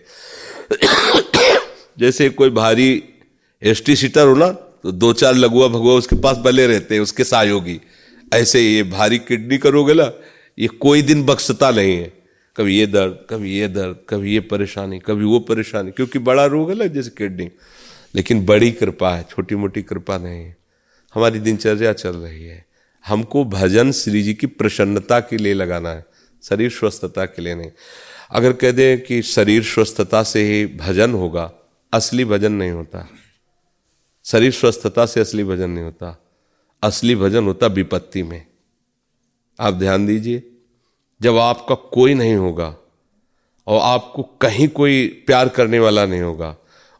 [2.00, 3.04] जैसे कोई भारी
[3.62, 7.24] एसटी सीटर हो ना तो दो चार लगुआ भगुआ उसके पास बले रहते हैं, उसके
[7.24, 7.80] सहयोगी।
[8.34, 10.12] ऐसे ये भारी किडनी करोगे ना,
[10.60, 12.12] ये कोई दिन बख्शता नहीं है।
[12.56, 16.70] कभी ये दर्द, कभी ये दर्द, कभी ये परेशानी, कभी वो परेशानी, क्योंकि बड़ा रोग
[16.70, 17.50] है ना जैसे किडनी।
[18.16, 20.56] लेकिन बड़ी कृपा है छोटी मोटी कृपा नहीं है।
[21.14, 22.66] हमारी दिनचर्या चल रही है।
[23.08, 26.06] हमको भजन श्री जी की प्रसन्नता के लिए लगाना है,
[26.44, 27.72] शरीर स्वस्थता के लिए नहीं।
[28.32, 31.52] अगर कह दें कि शरीर स्वस्थता से ही भजन होगा,
[31.94, 33.10] असली भजन नहीं होता।
[34.26, 36.24] शरीर स्वस्थता से असली भजन नहीं होता।
[36.84, 38.46] असली भजन होता विपत्ति में।
[39.60, 40.44] आप ध्यान दीजिए,
[41.22, 42.76] जब आपका कोई नहीं होगा
[43.68, 46.58] और आपको कहीं कोई प्यार करने वाला नहीं होगा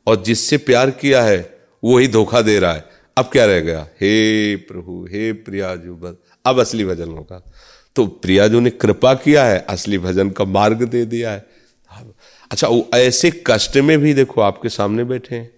[0.08, 3.88] और जिससे प्यार किया है, वो ही धोखा दे रहा है। अब क्या रह गया?
[4.02, 7.54] हे प्रभु, हे प्रियाजू, बस। अब असली भजन होगा।
[7.96, 11.46] तो प्रियाजू ने कृपा किया है, असली भजन का मार्ग दे दिया है।
[12.52, 15.52] अच्छा वो ऐसे कष्ट में भी देखो, आपके सामने बैठे हैं।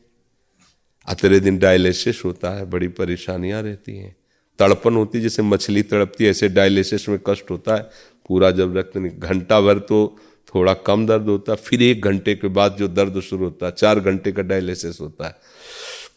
[1.08, 4.16] अतरे दिन डायलिसिस होता है, बड़ी परेशानियाँ रहती हैं।
[4.60, 7.90] तड़पन होती, जैसे मछली तड़पती है, ऐसे डायलिसिस में कष्ट होता है।
[8.28, 10.20] पूरा जब रक्त घंटा भर तो
[10.56, 13.72] थोड़ा कम दर्द होता है। फिर एक घंटे के बाद जो दर्द शुरू होता है,
[13.72, 15.36] चार घंटे का डायलिसिस होता है।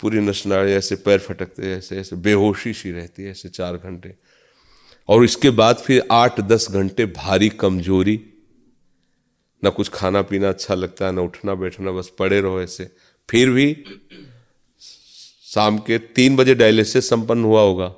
[0.00, 4.14] पूरी नशनाड़ी ऐसे पैर फटकते, ऐसे ऐसे बेहोशी सी रहती है, ऐसे चार घंटे।
[5.08, 8.24] और इसके बाद फिर आठ, दस घंटे भारी कमज़ोरी।
[9.64, 12.90] ना कुछ खाना पीना अच्छा लगता है ना उठना बैठना, बस पड़े रहो ऐसे।
[13.30, 13.84] फिर भी
[15.44, 17.94] शाम के तीन बजे डायलिसिस संपन्न हुआ होगा।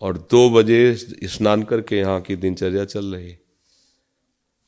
[0.00, 3.36] और दो बजे स्नान करके यहाँ की दिनचर्या चल रही।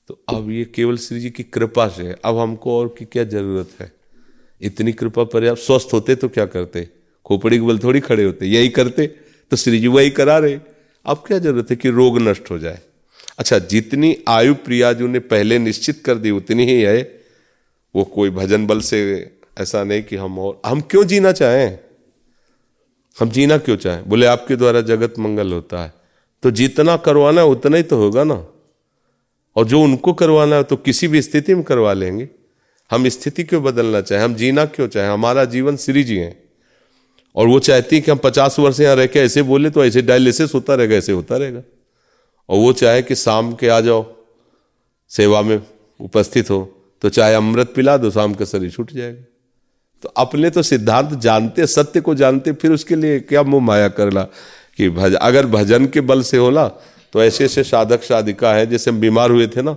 [0.08, 3.70] तो अब ये केवल श्री जी की कृपा से अब हमको और की क्या ज़रूरत
[3.80, 3.99] है?
[4.62, 6.88] इतनी कृपा पर्याप्त स्वस्थ होते तो क्या करते?
[7.26, 9.06] खोपड़ी के बल थोड़ी खड़े होते, यही करते
[9.50, 10.58] तो श्री जी वही करा रहे।
[11.06, 12.78] अब क्या ज़रूरत है कि रोग नष्ट हो जाए?
[13.38, 17.20] अच्छा जितनी आयु प्रिया प्रियाजू ने पहले निश्चित कर दी, उतनी ही है।
[17.94, 21.78] वो कोई भजन बल से ऐसा नहीं कि हम और हम क्यों जीना चाहें?
[23.20, 24.08] हम जीना क्यों चाहें?
[24.08, 25.92] बोले, आपके द्वारा जगत मंगल होता है।
[26.42, 28.46] तो जितना करवाना है, उतना ही तो होगा ना।
[29.56, 32.28] और जो उनको करवाना है तो किसी भी स्थिति में करवा लेंगे।
[32.90, 36.36] हम स्थिति क्यों बदलना चाहें, हम जीना क्यों चाहें, हमारा जीवन श्री जी है।
[37.36, 40.02] और वो चाहती है कि हम पचास वर्ष यहाँ रह के ऐसे बोले तो ऐसे
[40.02, 41.62] डायलिसिस होता रहेगा, ऐसे होता रहेगा।
[42.48, 44.04] और वो चाहे कि शाम के आ जाओ,
[45.10, 45.60] सेवा में
[46.00, 46.60] उपस्थित हो
[47.02, 49.22] तो चाहे अमृत पिला दो, शाम का शरीर छूट जाएगा।
[50.02, 54.22] तो अपने तो सिद्धांत जानते, सत्य को जानते, फिर उसके लिए क्या मुँह माया करना
[54.78, 56.66] कि भज, अगर भजन के बल से होला
[57.12, 59.76] तो ऐसे ऐसे साधक साधिका है, जैसे हम बीमार हुए थे ना,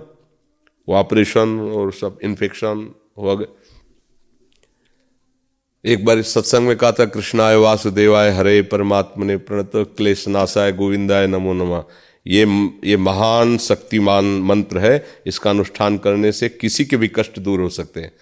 [0.88, 3.46] वो ऑपरेशन और सब इन्फेक्शन हो गए
[5.84, 10.72] एक बार इस सत्संग में कहा था, कृष्णाय वासुदेवाय हरे परमात्मा ने प्रणत क्लेश नाशाय
[10.72, 11.82] गोविंदाय नमो नमा।
[12.26, 12.46] ये
[12.84, 17.68] ये महान शक्तिमान मंत्र है, इसका अनुष्ठान करने से किसी के भी कष्ट दूर हो
[17.68, 18.12] सकते हैं।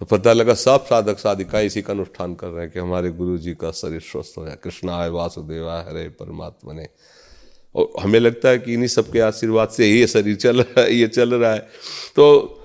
[0.00, 3.36] तो पता लगा सब साधक साधिका इसी का अनुष्ठान कर रहे हैं कि हमारे गुरु
[3.38, 6.88] जी का शरीर स्वस्थ हो जाए। कृष्णाय वासुदेवाय हरे परमात्मा ने
[7.74, 11.08] और हमें लगता है कि इन्हीं सबके आशीर्वाद से ये शरीर चल रहा है, ये
[11.08, 11.68] चल रहा है।
[12.16, 12.58] तो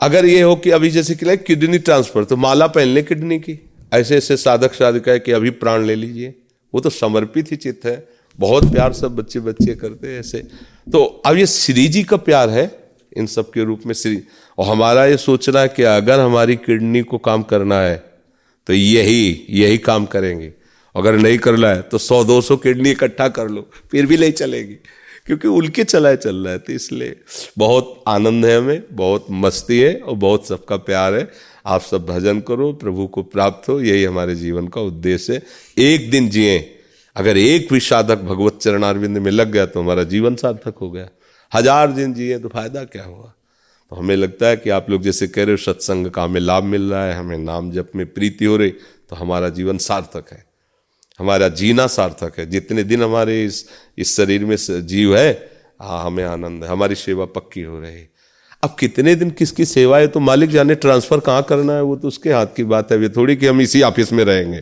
[0.00, 3.58] अगर ये हो कि अभी जैसे कि किडनी ट्रांसफ़र तो माला पहन ले किडनी की।
[3.94, 6.34] ऐसे ऐसे साधक साधिका है कि अभी प्राण ले लीजिए।
[6.74, 8.08] वो तो समर्पित ही चित्त है।
[8.38, 10.38] बहुत प्यार सब बच्चे बच्चे करते हैं ऐसे।
[10.86, 12.70] तो अब ये श्री जी का प्यार है,
[13.16, 14.18] इन सब के रूप में श्री।
[14.58, 17.96] और हमारा ये सोचना है कि अगर हमारी किडनी को काम करना है
[18.66, 20.52] तो यही यही काम करेंगे।
[20.94, 24.32] अगर नहीं करना है तो सौ, दो सौ किडनी इकट्ठा कर लो, फिर भी नहीं
[24.32, 24.76] चलेगी।
[25.30, 27.14] क्योंकि उल्के चलाए चल रहा है तो इसलिए
[27.58, 31.30] बहुत आनंद है हमें, बहुत मस्ती है और बहुत सबका प्यार है।
[31.66, 35.42] आप सब भजन करो, प्रभु को प्राप्त हो, यही हमारे जीवन का उद्देश्य है।
[35.84, 36.58] एक दिन जिए,
[37.16, 41.08] अगर एक भी साधक भगवत चरणारविंद में लग गया तो हमारा जीवन सार्थक हो गया।
[41.52, 43.32] हज़ार दिन जिए तो फ़ायदा क्या हुआ?
[43.92, 46.64] तो हमें लगता है कि आप लोग जैसे कह रहे हो, सत्संग का हमें लाभ
[46.66, 50.44] मिल रहा है, हमें नाम जप में प्रीति हो रही तो हमारा जीवन सार्थक है।
[51.20, 53.64] हमारा जीना सार्थक है। जितने दिन हमारे इस
[53.98, 55.30] इस शरीर में जीव है
[55.80, 58.06] हाँ हमें आनंद है। हमारी सेवा पक्की हो रही।
[58.62, 60.06] अब कितने दिन किसकी सेवा है?
[60.06, 61.82] तो मालिक जाने ट्रांसफ़र कहाँ करना है?
[61.82, 64.58] वो तो उसके हाथ की बात है। ये थोड़ी कि हम इसी ऑफ़िस में रहेंगे।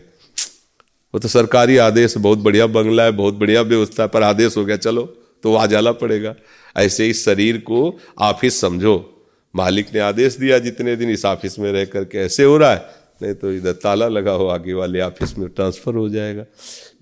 [1.14, 4.64] वो तो सरकारी आदेश, बहुत बढ़िया बंगला है, बहुत बढ़िया व्यवस्था है, पर आदेश हो
[4.64, 5.02] गया, चलो
[5.42, 6.34] तो वहाँ जाना पड़ेगा।
[6.76, 11.72] ऐसे ही शरीर को ऑफ़िस समझो। मालिक ने आदेश दिया, जितने दिन इस ऑफ़िस में
[11.72, 15.38] रह करके ऐसे हो रहा है नहीं तो इधर ताला लगा हो आगे वाले ऑफ़िस
[15.38, 16.44] में ट्रांसफ़र हो जाएगा।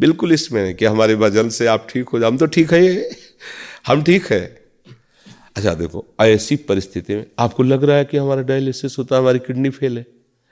[0.01, 3.11] बिल्कुल इसमें कि हमारे वज़न से आप ठीक हो जाओ। हम तो ठीक है
[3.87, 4.67] हम ठीक है।
[5.57, 9.39] अच्छा देखो, ऐसी परिस्थिति में आपको लग रहा है कि हमारा डायलिसिस होता है, हमारी
[9.39, 10.07] किडनी फेल है?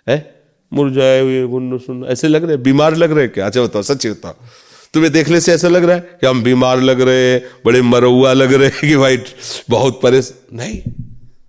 [0.09, 0.45] है?
[0.73, 3.47] मुरझाए हुए गुन्नू सुन ऐसे लग रहे बीमार लग रहे क्या?
[3.47, 4.35] अच्छा बताओ, सच्ची बताओ।
[4.95, 8.33] तुम्हें देखने से ऐसा लग रहा है कि हम बीमार लग रहे हैं, बड़े मरौआ
[8.33, 9.19] लग रहे हैं कि भाई,
[9.71, 10.35] बहुत परेश?
[10.53, 10.83] नहीं।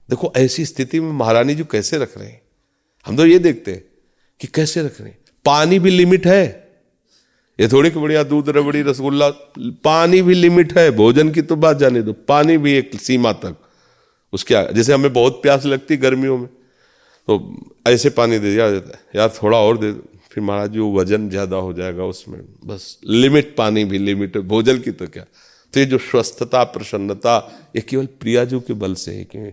[0.10, 2.42] देखो, ऐसी स्थिति में महारानी जी कैसे रख रहे हैं?
[3.06, 3.84] हम तो ये देखते हैं।
[4.40, 6.44] कि कैसे रख रहे हैं पानी भी लिमिट है।
[7.60, 9.30] ये थोड़ी कि बढ़िया दूध, रबड़ी, रसगुल्ला,
[9.84, 13.56] पानी भी लिमिट है। भोजन की तो बात जाने दो। पानी भी एक सीमा तक।
[14.34, 16.48] उसके जैसे हमें बहुत प्यास लगती गर्मियों में
[17.28, 17.40] तो
[17.88, 19.92] ऐसे पानी दे दिया जाता है। यार थोड़ा और दे
[20.32, 24.92] फिर महाराज जी वज़न ज़्यादा हो जाएगा उसमें। बस लिमिट, पानी भी लिमिट भोजन की
[24.92, 25.24] तो क्या?
[25.74, 27.38] तो ये जो स्वस्थता, प्रसन्नता,
[27.76, 29.52] ये केवल प्रियाजू के बल से है कि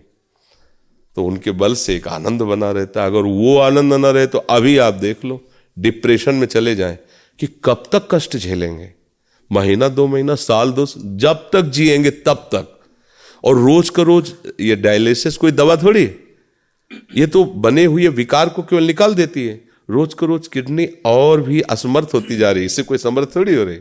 [1.17, 4.37] तो उनके बल से एक आनंद बना रहता है। अगर वो आनंद न रहे तो
[4.37, 5.41] अभी आप देख लो,
[5.77, 6.97] डिप्रेशन में चले जाएँ
[7.39, 8.91] कि कब तक कष्ट झेलेंगे।
[9.51, 12.79] महीना दो महीना, साल दो जब तक जिएँगे तब तक।
[13.43, 16.03] और रोज का रोज ये डायलिसिस कोई दवा थोड़ी
[17.15, 21.41] ये तो बने हुए विकार को केवल निकाल देती है। रोज का रोज किडनी और
[21.41, 23.79] भी असमर्थ होती जा रही है। इससे कोई समर्थ थोड़ी हो रही।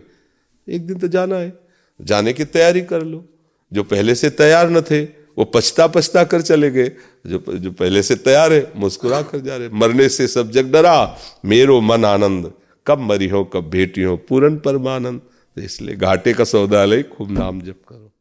[0.69, 1.53] एक दिन तो जाना है।
[2.01, 3.25] जाने की तैयारी कर लो।
[3.73, 5.05] जो पहले से तैयार न थे
[5.39, 6.93] वो पछता पछता कर चले गए।
[7.27, 11.19] जो जो पहले से तैयार है, मुस्कुरा कर जा रहे मरने से सब जग डरा।
[11.45, 12.53] मेरो मन आनंद।
[12.87, 15.21] कब मरी हो, कब भेटी हो, पूरन परमानंद।
[15.59, 18.12] इसलिए घाटे का सौदा ले खूब नाम जप करो।